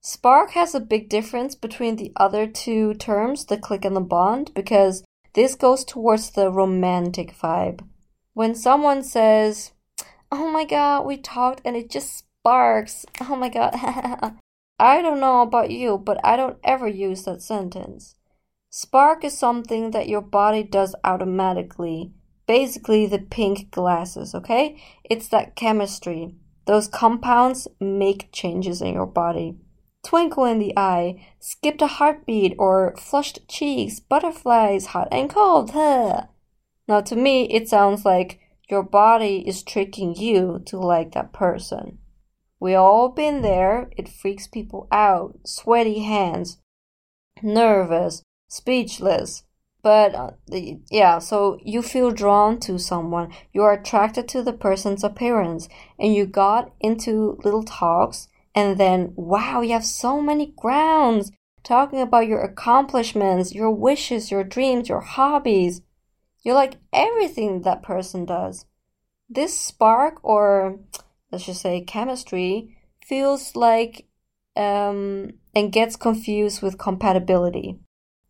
Spark 0.00 0.52
has 0.52 0.72
a 0.72 0.78
big 0.78 1.08
difference 1.08 1.56
between 1.56 1.96
the 1.96 2.12
other 2.14 2.46
two 2.46 2.94
terms, 2.94 3.46
the 3.46 3.56
click 3.56 3.84
and 3.84 3.96
the 3.96 4.00
bond, 4.00 4.52
because 4.54 5.02
this 5.34 5.56
goes 5.56 5.84
towards 5.84 6.30
the 6.30 6.48
romantic 6.48 7.36
vibe. 7.36 7.84
When 8.34 8.54
someone 8.54 9.02
says, 9.02 9.72
Oh 10.30 10.48
my 10.48 10.64
god, 10.64 11.06
we 11.06 11.16
talked 11.16 11.60
and 11.64 11.76
it 11.76 11.90
just 11.90 12.18
sparks. 12.18 13.04
Oh 13.20 13.34
my 13.34 13.48
god. 13.48 14.36
I 14.82 15.00
don't 15.00 15.20
know 15.20 15.42
about 15.42 15.70
you, 15.70 15.96
but 15.96 16.18
I 16.24 16.36
don't 16.36 16.58
ever 16.64 16.88
use 16.88 17.22
that 17.24 17.40
sentence. 17.40 18.16
Spark 18.68 19.24
is 19.24 19.38
something 19.38 19.92
that 19.92 20.08
your 20.08 20.20
body 20.20 20.62
does 20.62 20.94
automatically. 21.04 22.12
Basically, 22.46 23.06
the 23.06 23.20
pink 23.20 23.70
glasses, 23.70 24.34
okay? 24.34 24.82
It's 25.04 25.28
that 25.28 25.54
chemistry. 25.54 26.34
Those 26.66 26.88
compounds 26.88 27.68
make 27.80 28.32
changes 28.32 28.82
in 28.82 28.94
your 28.94 29.06
body 29.06 29.56
twinkle 30.02 30.44
in 30.44 30.58
the 30.58 30.76
eye, 30.76 31.24
skipped 31.38 31.82
a 31.82 31.86
heartbeat, 31.86 32.54
or 32.58 32.94
flushed 32.96 33.46
cheeks, 33.48 34.00
butterflies, 34.00 34.86
hot 34.86 35.08
and 35.12 35.30
cold. 35.30 35.70
Huh. 35.70 36.24
Now, 36.88 37.00
to 37.02 37.16
me, 37.16 37.44
it 37.44 37.68
sounds 37.68 38.04
like 38.04 38.40
your 38.68 38.82
body 38.82 39.46
is 39.46 39.62
tricking 39.62 40.14
you 40.14 40.62
to 40.66 40.78
like 40.78 41.12
that 41.12 41.32
person. 41.32 41.98
We 42.62 42.76
all 42.76 43.08
been 43.08 43.42
there. 43.42 43.90
It 43.96 44.08
freaks 44.08 44.46
people 44.46 44.86
out. 44.92 45.36
Sweaty 45.44 46.04
hands, 46.04 46.58
nervous, 47.42 48.22
speechless. 48.46 49.42
but 49.82 50.14
uh, 50.14 50.30
yeah, 50.48 51.18
so 51.18 51.58
you 51.64 51.82
feel 51.82 52.12
drawn 52.12 52.60
to 52.60 52.78
someone, 52.78 53.32
you 53.52 53.62
are 53.62 53.72
attracted 53.72 54.28
to 54.28 54.42
the 54.44 54.52
person's 54.52 55.02
appearance, 55.02 55.68
and 55.98 56.14
you 56.14 56.24
got 56.24 56.72
into 56.78 57.36
little 57.42 57.64
talks, 57.64 58.28
and 58.54 58.78
then 58.78 59.12
wow, 59.16 59.60
you 59.60 59.72
have 59.72 59.84
so 59.84 60.20
many 60.20 60.54
grounds 60.56 61.32
talking 61.64 62.00
about 62.00 62.28
your 62.28 62.42
accomplishments, 62.42 63.52
your 63.52 63.72
wishes, 63.72 64.30
your 64.30 64.44
dreams, 64.44 64.88
your 64.88 65.00
hobbies. 65.00 65.82
You 66.44 66.54
like 66.54 66.74
everything 66.92 67.62
that 67.62 67.82
person 67.82 68.24
does. 68.24 68.66
This 69.28 69.58
spark, 69.58 70.20
or 70.22 70.78
let's 71.32 71.46
just 71.46 71.62
say 71.62 71.80
chemistry, 71.80 72.76
feels 73.04 73.56
like 73.56 74.06
um, 74.54 75.32
and 75.54 75.72
gets 75.72 75.96
confused 75.96 76.62
with 76.62 76.78
compatibility. 76.78 77.78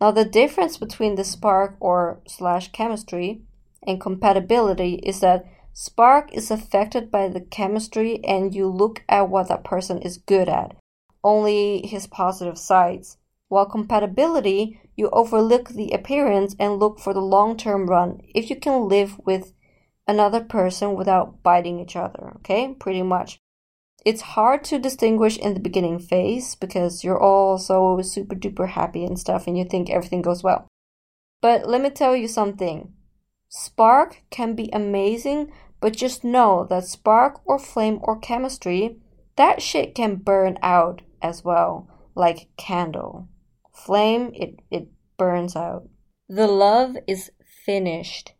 Now, 0.00 0.12
the 0.12 0.24
difference 0.24 0.78
between 0.78 1.16
the 1.16 1.24
spark 1.24 1.76
or 1.80 2.22
slash 2.26 2.72
chemistry 2.72 3.42
and 3.86 4.00
compatibility 4.00 4.94
is 4.94 5.20
that 5.20 5.44
spark 5.72 6.32
is 6.32 6.50
affected 6.50 7.10
by 7.10 7.28
the 7.28 7.40
chemistry 7.40 8.24
and 8.24 8.54
you 8.54 8.66
look 8.68 9.02
at 9.08 9.28
what 9.28 9.48
that 9.48 9.64
person 9.64 9.98
is 9.98 10.18
good 10.18 10.48
at, 10.48 10.76
only 11.22 11.86
his 11.86 12.06
positive 12.06 12.58
sides. 12.58 13.18
While 13.48 13.66
compatibility, 13.66 14.80
you 14.96 15.08
overlook 15.10 15.68
the 15.68 15.92
appearance 15.92 16.56
and 16.58 16.78
look 16.78 16.98
for 16.98 17.12
the 17.12 17.20
long 17.20 17.56
term 17.56 17.86
run 17.86 18.22
if 18.34 18.50
you 18.50 18.56
can 18.56 18.88
live 18.88 19.18
with 19.24 19.52
another 20.06 20.40
person 20.40 20.94
without 20.94 21.42
biting 21.42 21.78
each 21.80 21.96
other, 21.96 22.32
okay? 22.36 22.74
Pretty 22.78 23.02
much 23.02 23.40
it's 24.04 24.22
hard 24.22 24.64
to 24.64 24.78
distinguish 24.78 25.36
in 25.38 25.54
the 25.54 25.60
beginning 25.60 25.98
phase 25.98 26.54
because 26.56 27.04
you're 27.04 27.20
all 27.20 27.58
so 27.58 28.00
super 28.02 28.34
duper 28.34 28.68
happy 28.68 29.04
and 29.04 29.18
stuff 29.18 29.46
and 29.46 29.56
you 29.56 29.64
think 29.64 29.90
everything 29.90 30.22
goes 30.22 30.42
well. 30.42 30.66
But 31.40 31.68
let 31.68 31.80
me 31.80 31.90
tell 31.90 32.16
you 32.16 32.28
something. 32.28 32.92
Spark 33.48 34.22
can 34.30 34.54
be 34.54 34.70
amazing, 34.72 35.52
but 35.80 35.96
just 35.96 36.24
know 36.24 36.66
that 36.68 36.84
spark 36.84 37.40
or 37.44 37.58
flame 37.58 37.98
or 38.02 38.18
chemistry, 38.18 38.96
that 39.36 39.62
shit 39.62 39.94
can 39.94 40.16
burn 40.16 40.58
out 40.62 41.02
as 41.20 41.44
well, 41.44 41.88
like 42.14 42.48
candle. 42.56 43.28
Flame, 43.72 44.32
it, 44.34 44.60
it 44.70 44.88
burns 45.16 45.54
out. 45.54 45.88
The 46.28 46.46
love 46.46 46.96
is 47.06 47.30
finished. 47.64 48.32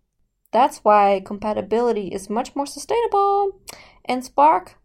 That's 0.52 0.78
why 0.78 1.23
compatibility 1.25 2.09
is 2.09 2.30
much 2.30 2.54
more 2.54 2.66
sustainable. 2.66 3.61
And 4.04 4.25
spark, 4.25 4.76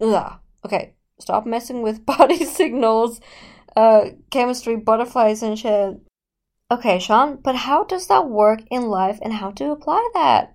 Ugh. 0.00 0.38
Okay, 0.64 0.94
stop 1.18 1.46
messing 1.46 1.82
with 1.82 2.06
body 2.18 2.44
signals, 2.44 3.20
uh, 3.76 4.10
chemistry, 4.30 4.76
butterflies, 4.76 5.42
and 5.42 5.58
shit. 5.58 6.00
Okay, 6.70 6.98
Sean, 6.98 7.36
but 7.42 7.56
how 7.56 7.84
does 7.84 8.08
that 8.08 8.28
work 8.28 8.60
in 8.70 8.88
life 8.88 9.18
and 9.22 9.34
how 9.34 9.50
to 9.52 9.70
apply 9.70 10.06
that? 10.14 10.54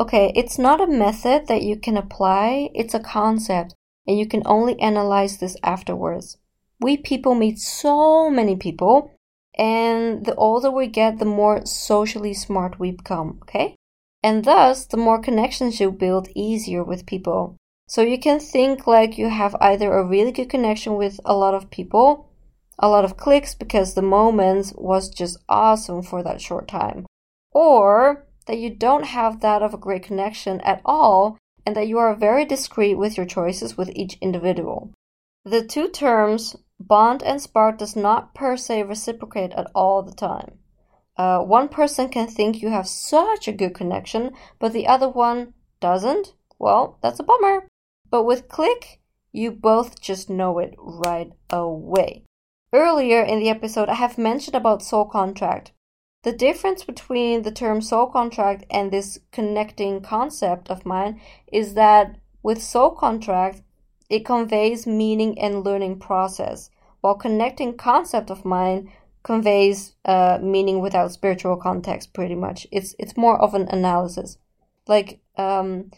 Okay, 0.00 0.32
it's 0.34 0.58
not 0.58 0.80
a 0.80 0.86
method 0.86 1.46
that 1.46 1.62
you 1.62 1.76
can 1.76 1.96
apply, 1.96 2.70
it's 2.74 2.94
a 2.94 3.00
concept, 3.00 3.74
and 4.06 4.18
you 4.18 4.26
can 4.26 4.42
only 4.46 4.78
analyze 4.80 5.38
this 5.38 5.56
afterwards. 5.62 6.38
We 6.80 6.96
people 6.96 7.34
meet 7.34 7.58
so 7.58 8.30
many 8.30 8.56
people, 8.56 9.12
and 9.56 10.24
the 10.24 10.34
older 10.34 10.70
we 10.70 10.86
get, 10.86 11.18
the 11.18 11.24
more 11.24 11.66
socially 11.66 12.34
smart 12.34 12.78
we 12.78 12.92
become, 12.92 13.38
okay? 13.42 13.76
And 14.22 14.44
thus, 14.44 14.84
the 14.86 14.96
more 14.96 15.20
connections 15.20 15.80
you 15.80 15.92
build 15.92 16.28
easier 16.34 16.82
with 16.82 17.06
people. 17.06 17.56
So 17.88 18.02
you 18.02 18.18
can 18.18 18.40
think 18.40 18.86
like 18.86 19.16
you 19.16 19.28
have 19.28 19.56
either 19.60 19.92
a 19.92 20.04
really 20.04 20.32
good 20.32 20.50
connection 20.50 20.96
with 20.96 21.20
a 21.24 21.34
lot 21.34 21.54
of 21.54 21.70
people, 21.70 22.28
a 22.78 22.88
lot 22.88 23.04
of 23.04 23.16
clicks 23.16 23.54
because 23.54 23.94
the 23.94 24.02
moment 24.02 24.72
was 24.76 25.08
just 25.08 25.38
awesome 25.48 26.02
for 26.02 26.22
that 26.22 26.40
short 26.40 26.68
time, 26.68 27.06
or 27.52 28.26
that 28.46 28.58
you 28.58 28.70
don't 28.70 29.04
have 29.04 29.40
that 29.40 29.62
of 29.62 29.72
a 29.72 29.78
great 29.78 30.02
connection 30.02 30.60
at 30.62 30.80
all 30.84 31.38
and 31.64 31.76
that 31.76 31.88
you 31.88 31.98
are 31.98 32.14
very 32.14 32.44
discreet 32.44 32.94
with 32.94 33.16
your 33.16 33.26
choices 33.26 33.76
with 33.76 33.90
each 33.94 34.18
individual. 34.20 34.92
The 35.44 35.64
two 35.64 35.88
terms 35.88 36.56
bond 36.80 37.22
and 37.22 37.40
spark 37.40 37.78
does 37.78 37.96
not 37.96 38.34
per 38.34 38.56
se 38.56 38.82
reciprocate 38.82 39.52
at 39.52 39.70
all 39.74 40.02
the 40.02 40.14
time. 40.14 40.58
Uh, 41.18 41.40
one 41.40 41.68
person 41.68 42.08
can 42.08 42.28
think 42.28 42.62
you 42.62 42.70
have 42.70 42.86
such 42.86 43.48
a 43.48 43.52
good 43.52 43.74
connection, 43.74 44.30
but 44.60 44.72
the 44.72 44.86
other 44.86 45.08
one 45.08 45.52
doesn't. 45.80 46.34
Well, 46.58 46.98
that's 47.02 47.18
a 47.18 47.24
bummer. 47.24 47.66
But 48.08 48.22
with 48.22 48.48
Click, 48.48 49.00
you 49.32 49.50
both 49.50 50.00
just 50.00 50.30
know 50.30 50.58
it 50.60 50.74
right 50.78 51.32
away. 51.50 52.22
Earlier 52.72 53.22
in 53.22 53.40
the 53.40 53.48
episode, 53.48 53.88
I 53.88 53.94
have 53.94 54.16
mentioned 54.16 54.54
about 54.54 54.82
soul 54.82 55.06
contract. 55.06 55.72
The 56.22 56.32
difference 56.32 56.84
between 56.84 57.42
the 57.42 57.52
term 57.52 57.80
soul 57.80 58.06
contract 58.06 58.64
and 58.70 58.90
this 58.90 59.18
connecting 59.32 60.00
concept 60.00 60.70
of 60.70 60.86
mine 60.86 61.20
is 61.52 61.74
that 61.74 62.16
with 62.42 62.62
soul 62.62 62.90
contract, 62.90 63.62
it 64.10 64.24
conveys 64.24 64.86
meaning 64.86 65.38
and 65.38 65.64
learning 65.64 65.98
process, 65.98 66.70
while 67.00 67.14
connecting 67.14 67.76
concept 67.76 68.30
of 68.30 68.44
mine 68.44 68.90
conveys 69.22 69.94
uh, 70.04 70.38
meaning 70.40 70.80
without 70.80 71.12
spiritual 71.12 71.56
context. 71.56 72.12
Pretty 72.12 72.34
much, 72.34 72.66
it's 72.70 72.94
it's 72.98 73.16
more 73.16 73.40
of 73.40 73.54
an 73.54 73.68
analysis. 73.68 74.38
Like 74.86 75.20
um, 75.36 75.90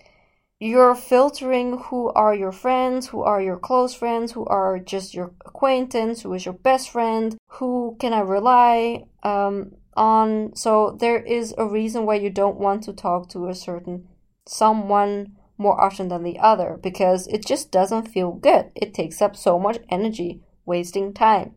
you're 0.59 0.95
filtering 0.95 1.79
who 1.79 2.11
are 2.11 2.35
your 2.35 2.53
friends, 2.53 3.09
who 3.09 3.23
are 3.23 3.41
your 3.41 3.57
close 3.57 3.95
friends, 3.95 4.33
who 4.33 4.45
are 4.47 4.79
just 4.79 5.15
your 5.15 5.33
acquaintance, 5.47 6.23
who 6.23 6.35
is 6.35 6.45
your 6.45 6.55
best 6.55 6.91
friend, 6.91 7.37
who 7.47 7.97
can 7.99 8.13
I 8.13 8.21
rely 8.21 9.05
um, 9.23 9.73
on. 9.97 10.55
So 10.55 10.97
there 11.01 11.23
is 11.23 11.55
a 11.57 11.67
reason 11.67 12.05
why 12.05 12.17
you 12.17 12.31
don't 12.31 12.59
want 12.59 12.83
to 12.85 12.93
talk 12.93 13.31
to 13.31 13.49
a 13.49 13.55
certain 13.55 14.09
someone 14.47 15.37
more 15.57 15.81
often 15.81 16.09
than 16.09 16.23
the 16.23 16.39
other 16.39 16.79
because 16.83 17.27
it 17.29 17.47
just 17.47 17.71
doesn't 17.71 18.09
feel 18.09 18.33
good. 18.33 18.71
It 18.75 18.95
takes 18.95 19.23
up 19.23 19.37
so 19.37 19.59
much 19.59 19.79
energy, 19.89 20.43
wasting 20.65 21.13
time. 21.13 21.55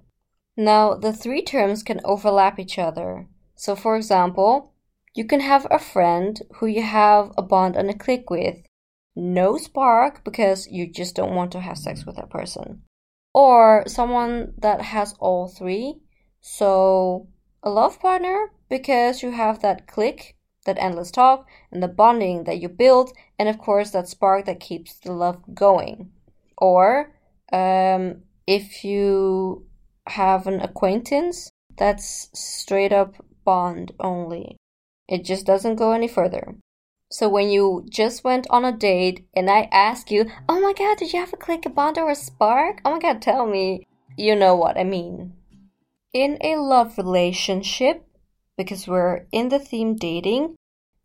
Now, 0.55 0.93
the 0.93 1.13
three 1.13 1.41
terms 1.41 1.81
can 1.83 1.99
overlap 2.03 2.59
each 2.59 2.77
other. 2.77 3.27
So, 3.55 3.75
for 3.75 3.95
example, 3.95 4.73
you 5.15 5.25
can 5.25 5.39
have 5.39 5.67
a 5.69 5.79
friend 5.79 6.39
who 6.55 6.67
you 6.67 6.83
have 6.83 7.31
a 7.37 7.41
bond 7.41 7.75
and 7.75 7.89
a 7.89 7.93
click 7.93 8.29
with, 8.29 8.57
no 9.15 9.57
spark 9.57 10.23
because 10.23 10.67
you 10.67 10.91
just 10.91 11.15
don't 11.15 11.35
want 11.35 11.51
to 11.51 11.59
have 11.59 11.77
sex 11.77 12.05
with 12.05 12.15
that 12.15 12.29
person. 12.29 12.83
Or 13.33 13.83
someone 13.87 14.53
that 14.59 14.81
has 14.81 15.15
all 15.19 15.47
three. 15.47 16.01
So, 16.41 17.27
a 17.63 17.69
love 17.69 17.99
partner 17.99 18.51
because 18.69 19.23
you 19.23 19.31
have 19.31 19.61
that 19.61 19.87
click, 19.87 20.35
that 20.65 20.77
endless 20.77 21.11
talk, 21.11 21.47
and 21.71 21.81
the 21.81 21.87
bonding 21.87 22.43
that 22.43 22.59
you 22.59 22.69
build, 22.69 23.13
and 23.39 23.49
of 23.49 23.57
course, 23.57 23.91
that 23.91 24.07
spark 24.07 24.45
that 24.45 24.59
keeps 24.59 24.95
the 24.95 25.13
love 25.13 25.41
going. 25.53 26.11
Or, 26.57 27.13
um, 27.51 28.23
if 28.45 28.83
you 28.83 29.65
have 30.07 30.47
an 30.47 30.59
acquaintance, 30.61 31.51
that's 31.77 32.29
straight 32.33 32.93
up 32.93 33.15
bond 33.43 33.91
only. 33.99 34.57
It 35.07 35.25
just 35.25 35.45
doesn't 35.45 35.75
go 35.75 35.91
any 35.91 36.07
further. 36.07 36.55
So 37.11 37.29
when 37.29 37.49
you 37.49 37.85
just 37.89 38.23
went 38.23 38.47
on 38.49 38.65
a 38.65 38.71
date 38.71 39.27
and 39.35 39.49
I 39.49 39.69
ask 39.71 40.09
you, 40.09 40.25
oh 40.49 40.59
my 40.59 40.73
god, 40.73 40.97
did 40.97 41.13
you 41.13 41.19
have 41.19 41.33
a 41.33 41.37
click, 41.37 41.65
a 41.65 41.69
bond, 41.69 41.97
or 41.97 42.09
a 42.09 42.15
spark? 42.15 42.81
Oh 42.83 42.91
my 42.91 42.99
god, 42.99 43.21
tell 43.21 43.45
me. 43.45 43.85
You 44.17 44.35
know 44.35 44.55
what 44.55 44.77
I 44.77 44.83
mean. 44.83 45.33
In 46.13 46.37
a 46.41 46.55
love 46.55 46.97
relationship, 46.97 48.05
because 48.57 48.87
we're 48.87 49.25
in 49.31 49.49
the 49.49 49.59
theme 49.59 49.95
dating, 49.95 50.55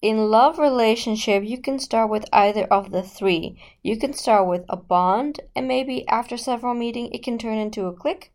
in 0.00 0.30
love 0.30 0.58
relationship 0.58 1.42
you 1.44 1.58
can 1.58 1.78
start 1.78 2.08
with 2.08 2.24
either 2.32 2.64
of 2.64 2.90
the 2.90 3.02
three. 3.02 3.61
You 3.82 3.98
can 3.98 4.12
start 4.12 4.46
with 4.46 4.64
a 4.68 4.76
bond 4.76 5.40
and 5.56 5.66
maybe 5.66 6.06
after 6.08 6.37
several 6.37 6.74
meeting 6.74 7.12
it 7.12 7.22
can 7.22 7.37
turn 7.37 7.58
into 7.58 7.87
a 7.87 7.92
click. 7.92 8.32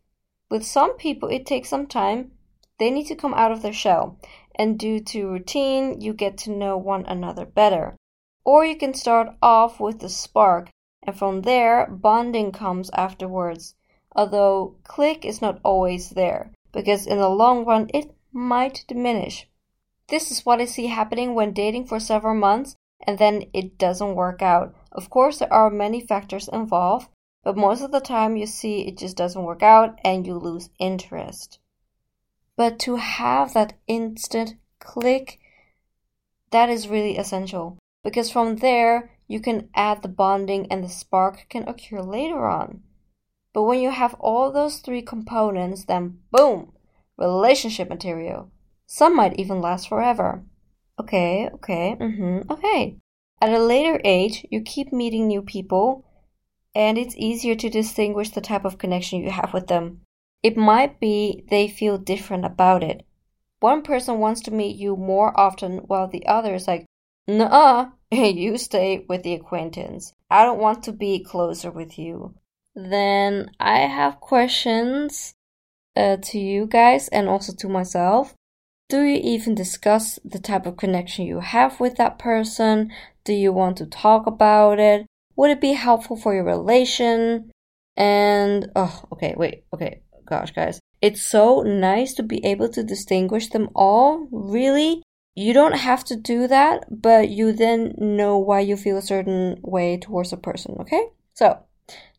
With 0.50 0.64
some 0.64 0.96
people 0.96 1.28
it 1.28 1.46
takes 1.46 1.68
some 1.68 1.86
time. 1.86 2.32
They 2.78 2.90
need 2.90 3.06
to 3.06 3.14
come 3.14 3.34
out 3.34 3.52
of 3.52 3.62
their 3.62 3.72
shell 3.72 4.18
and 4.56 4.78
due 4.78 5.00
to 5.00 5.28
routine, 5.28 6.00
you 6.00 6.12
get 6.12 6.38
to 6.38 6.50
know 6.50 6.76
one 6.76 7.04
another 7.06 7.44
better. 7.44 7.96
Or 8.44 8.64
you 8.64 8.76
can 8.76 8.94
start 8.94 9.34
off 9.42 9.80
with 9.80 10.00
the 10.00 10.08
spark, 10.08 10.70
and 11.02 11.16
from 11.16 11.42
there, 11.42 11.86
bonding 11.86 12.52
comes 12.52 12.90
afterwards. 12.90 13.74
Although 14.14 14.76
click 14.84 15.24
is 15.24 15.42
not 15.42 15.60
always 15.64 16.10
there, 16.10 16.52
because 16.72 17.06
in 17.06 17.18
the 17.18 17.28
long 17.28 17.64
run, 17.64 17.90
it 17.92 18.14
might 18.32 18.84
diminish. 18.86 19.48
This 20.08 20.30
is 20.30 20.46
what 20.46 20.60
I 20.60 20.66
see 20.66 20.86
happening 20.86 21.34
when 21.34 21.52
dating 21.52 21.86
for 21.86 21.98
several 21.98 22.34
months 22.34 22.76
and 23.06 23.18
then 23.18 23.44
it 23.52 23.76
doesn't 23.76 24.14
work 24.14 24.40
out. 24.40 24.74
Of 24.92 25.10
course, 25.10 25.38
there 25.38 25.52
are 25.52 25.68
many 25.68 26.00
factors 26.00 26.48
involved, 26.48 27.08
but 27.44 27.56
most 27.56 27.82
of 27.82 27.92
the 27.92 28.00
time 28.00 28.36
you 28.36 28.46
see 28.46 28.80
it 28.82 28.96
just 28.96 29.16
doesn't 29.16 29.44
work 29.44 29.62
out 29.62 29.98
and 30.02 30.26
you 30.26 30.34
lose 30.34 30.70
interest. 30.78 31.58
But 32.56 32.78
to 32.80 32.96
have 32.96 33.52
that 33.52 33.74
instant 33.86 34.54
click, 34.78 35.38
that 36.50 36.70
is 36.70 36.88
really 36.88 37.18
essential 37.18 37.78
because 38.02 38.30
from 38.30 38.56
there 38.56 39.10
you 39.28 39.40
can 39.40 39.68
add 39.74 40.02
the 40.02 40.08
bonding 40.08 40.66
and 40.70 40.82
the 40.82 40.88
spark 40.88 41.46
can 41.48 41.68
occur 41.68 42.00
later 42.00 42.46
on. 42.46 42.82
But 43.52 43.64
when 43.64 43.80
you 43.80 43.90
have 43.90 44.14
all 44.14 44.50
those 44.50 44.78
three 44.78 45.02
components, 45.02 45.84
then 45.84 46.20
boom, 46.30 46.72
relationship 47.16 47.88
material. 47.88 48.50
Some 48.86 49.16
might 49.16 49.38
even 49.38 49.60
last 49.60 49.88
forever. 49.88 50.44
Okay, 51.00 51.48
okay, 51.54 51.96
mm-hmm, 51.98 52.50
okay. 52.50 52.98
At 53.40 53.52
a 53.52 53.58
later 53.58 54.00
age, 54.04 54.46
you 54.50 54.60
keep 54.60 54.92
meeting 54.92 55.26
new 55.26 55.42
people, 55.42 56.04
and 56.74 56.98
it's 56.98 57.14
easier 57.16 57.54
to 57.54 57.70
distinguish 57.70 58.30
the 58.30 58.40
type 58.40 58.64
of 58.64 58.78
connection 58.78 59.20
you 59.20 59.30
have 59.30 59.52
with 59.54 59.68
them. 59.68 60.00
It 60.42 60.56
might 60.56 61.00
be 61.00 61.44
they 61.48 61.68
feel 61.68 61.98
different 61.98 62.44
about 62.44 62.82
it. 62.82 63.06
One 63.60 63.82
person 63.82 64.18
wants 64.18 64.42
to 64.42 64.50
meet 64.50 64.76
you 64.76 64.96
more 64.96 65.38
often, 65.38 65.78
while 65.86 66.08
the 66.08 66.26
other 66.26 66.54
is 66.54 66.68
like, 66.68 66.84
Nuh 67.26 67.90
you 68.10 68.58
stay 68.58 69.04
with 69.08 69.22
the 69.22 69.34
acquaintance. 69.34 70.12
I 70.30 70.44
don't 70.44 70.60
want 70.60 70.82
to 70.84 70.92
be 70.92 71.24
closer 71.24 71.70
with 71.70 71.98
you. 71.98 72.34
Then 72.74 73.50
I 73.58 73.80
have 73.80 74.20
questions 74.20 75.34
uh, 75.96 76.18
to 76.22 76.38
you 76.38 76.66
guys 76.66 77.08
and 77.08 77.28
also 77.28 77.54
to 77.54 77.68
myself. 77.68 78.34
Do 78.88 79.02
you 79.02 79.18
even 79.22 79.54
discuss 79.54 80.18
the 80.24 80.38
type 80.38 80.66
of 80.66 80.76
connection 80.76 81.24
you 81.24 81.40
have 81.40 81.80
with 81.80 81.96
that 81.96 82.18
person? 82.18 82.92
Do 83.24 83.32
you 83.32 83.52
want 83.52 83.78
to 83.78 83.86
talk 83.86 84.26
about 84.26 84.78
it? 84.78 85.06
Would 85.36 85.50
it 85.50 85.60
be 85.60 85.72
helpful 85.72 86.16
for 86.16 86.34
your 86.34 86.44
relation? 86.44 87.50
And, 87.96 88.70
oh, 88.74 89.02
okay, 89.12 89.34
wait, 89.36 89.64
okay, 89.72 90.02
gosh, 90.26 90.52
guys. 90.52 90.80
It's 91.00 91.22
so 91.22 91.62
nice 91.62 92.14
to 92.14 92.22
be 92.22 92.44
able 92.44 92.68
to 92.70 92.82
distinguish 92.82 93.48
them 93.48 93.68
all, 93.74 94.28
really. 94.30 95.02
You 95.34 95.52
don't 95.52 95.76
have 95.76 96.04
to 96.04 96.16
do 96.16 96.46
that, 96.46 96.86
but 96.90 97.28
you 97.28 97.52
then 97.52 97.94
know 97.98 98.38
why 98.38 98.60
you 98.60 98.76
feel 98.76 98.96
a 98.96 99.02
certain 99.02 99.58
way 99.62 99.96
towards 99.96 100.32
a 100.32 100.36
person, 100.36 100.76
okay? 100.80 101.08
So, 101.34 101.58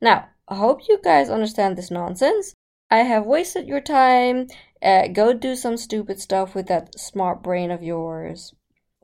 now, 0.02 0.28
I 0.48 0.56
hope 0.56 0.88
you 0.88 1.00
guys 1.04 1.30
understand 1.30 1.78
this 1.78 1.90
nonsense. 1.90 2.54
I 2.92 3.00
have 3.00 3.26
wasted 3.26 3.68
your 3.68 3.82
time. 3.82 4.48
Uh, 4.82 5.08
go 5.08 5.34
do 5.34 5.56
some 5.56 5.78
stupid 5.78 6.20
stuff 6.20 6.54
with 6.54 6.68
that 6.68 7.00
smart 7.00 7.42
brain 7.42 7.72
of 7.72 7.82
yours. 7.82 8.54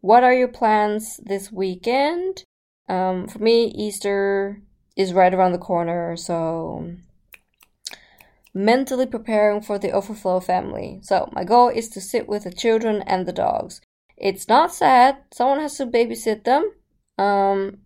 What 0.01 0.23
are 0.23 0.33
your 0.33 0.49
plans 0.49 1.19
this 1.23 1.51
weekend? 1.51 2.43
Um, 2.91 3.29
for 3.29 3.39
me, 3.39 3.67
Easter 3.67 4.61
is 4.97 5.13
right 5.13 5.33
around 5.33 5.53
the 5.53 5.65
corner, 5.71 6.17
so 6.17 6.91
mentally 8.53 9.05
preparing 9.05 9.61
for 9.61 9.79
the 9.79 9.91
overflow 9.91 10.41
family. 10.41 10.99
So, 11.01 11.29
my 11.31 11.45
goal 11.45 11.69
is 11.69 11.87
to 11.91 12.01
sit 12.01 12.27
with 12.27 12.43
the 12.43 12.51
children 12.51 13.01
and 13.07 13.25
the 13.25 13.31
dogs. 13.31 13.79
It's 14.17 14.49
not 14.49 14.73
sad. 14.73 15.19
Someone 15.31 15.61
has 15.61 15.77
to 15.77 15.85
babysit 15.85 16.43
them. 16.43 16.69
Um, 17.17 17.77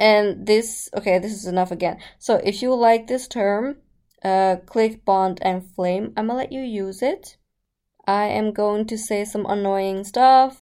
and 0.00 0.48
this, 0.48 0.88
okay, 0.96 1.20
this 1.20 1.32
is 1.32 1.46
enough 1.46 1.70
again. 1.70 1.98
So, 2.18 2.40
if 2.42 2.60
you 2.60 2.74
like 2.74 3.06
this 3.06 3.28
term, 3.28 3.76
uh, 4.24 4.56
click 4.66 5.04
bond 5.04 5.38
and 5.42 5.70
flame. 5.76 6.12
I'm 6.16 6.26
gonna 6.26 6.38
let 6.38 6.50
you 6.50 6.62
use 6.62 7.02
it. 7.02 7.36
I 8.04 8.24
am 8.24 8.52
going 8.52 8.86
to 8.86 8.98
say 8.98 9.24
some 9.24 9.46
annoying 9.46 10.02
stuff. 10.02 10.58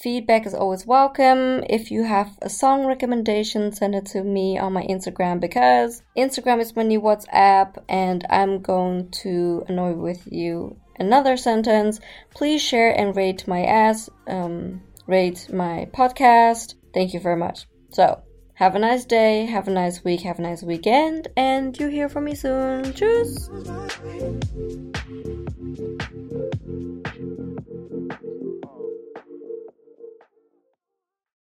Feedback 0.00 0.44
is 0.46 0.52
always 0.52 0.86
welcome. 0.86 1.64
If 1.70 1.90
you 1.90 2.04
have 2.04 2.36
a 2.42 2.50
song 2.50 2.84
recommendation, 2.84 3.72
send 3.72 3.94
it 3.94 4.04
to 4.06 4.22
me 4.22 4.58
on 4.58 4.74
my 4.74 4.82
Instagram 4.82 5.40
because 5.40 6.02
Instagram 6.16 6.60
is 6.60 6.76
my 6.76 6.82
new 6.82 7.00
WhatsApp 7.00 7.82
and 7.88 8.26
I'm 8.28 8.60
going 8.60 9.10
to 9.22 9.64
annoy 9.68 9.94
with 9.94 10.28
you 10.30 10.76
another 10.98 11.38
sentence. 11.38 11.98
Please 12.34 12.60
share 12.60 12.92
and 12.92 13.16
rate 13.16 13.48
my 13.48 13.64
ass, 13.64 14.10
um, 14.28 14.82
rate 15.06 15.48
my 15.50 15.88
podcast. 15.94 16.74
Thank 16.92 17.14
you 17.14 17.20
very 17.20 17.36
much. 17.36 17.66
So, 17.88 18.20
have 18.52 18.74
a 18.74 18.78
nice 18.78 19.06
day, 19.06 19.46
have 19.46 19.66
a 19.66 19.70
nice 19.70 20.04
week, 20.04 20.20
have 20.22 20.38
a 20.38 20.42
nice 20.42 20.62
weekend, 20.62 21.28
and 21.38 21.76
you 21.78 21.88
hear 21.88 22.10
from 22.10 22.24
me 22.24 22.34
soon. 22.34 22.84
Tschüss! 22.92 23.48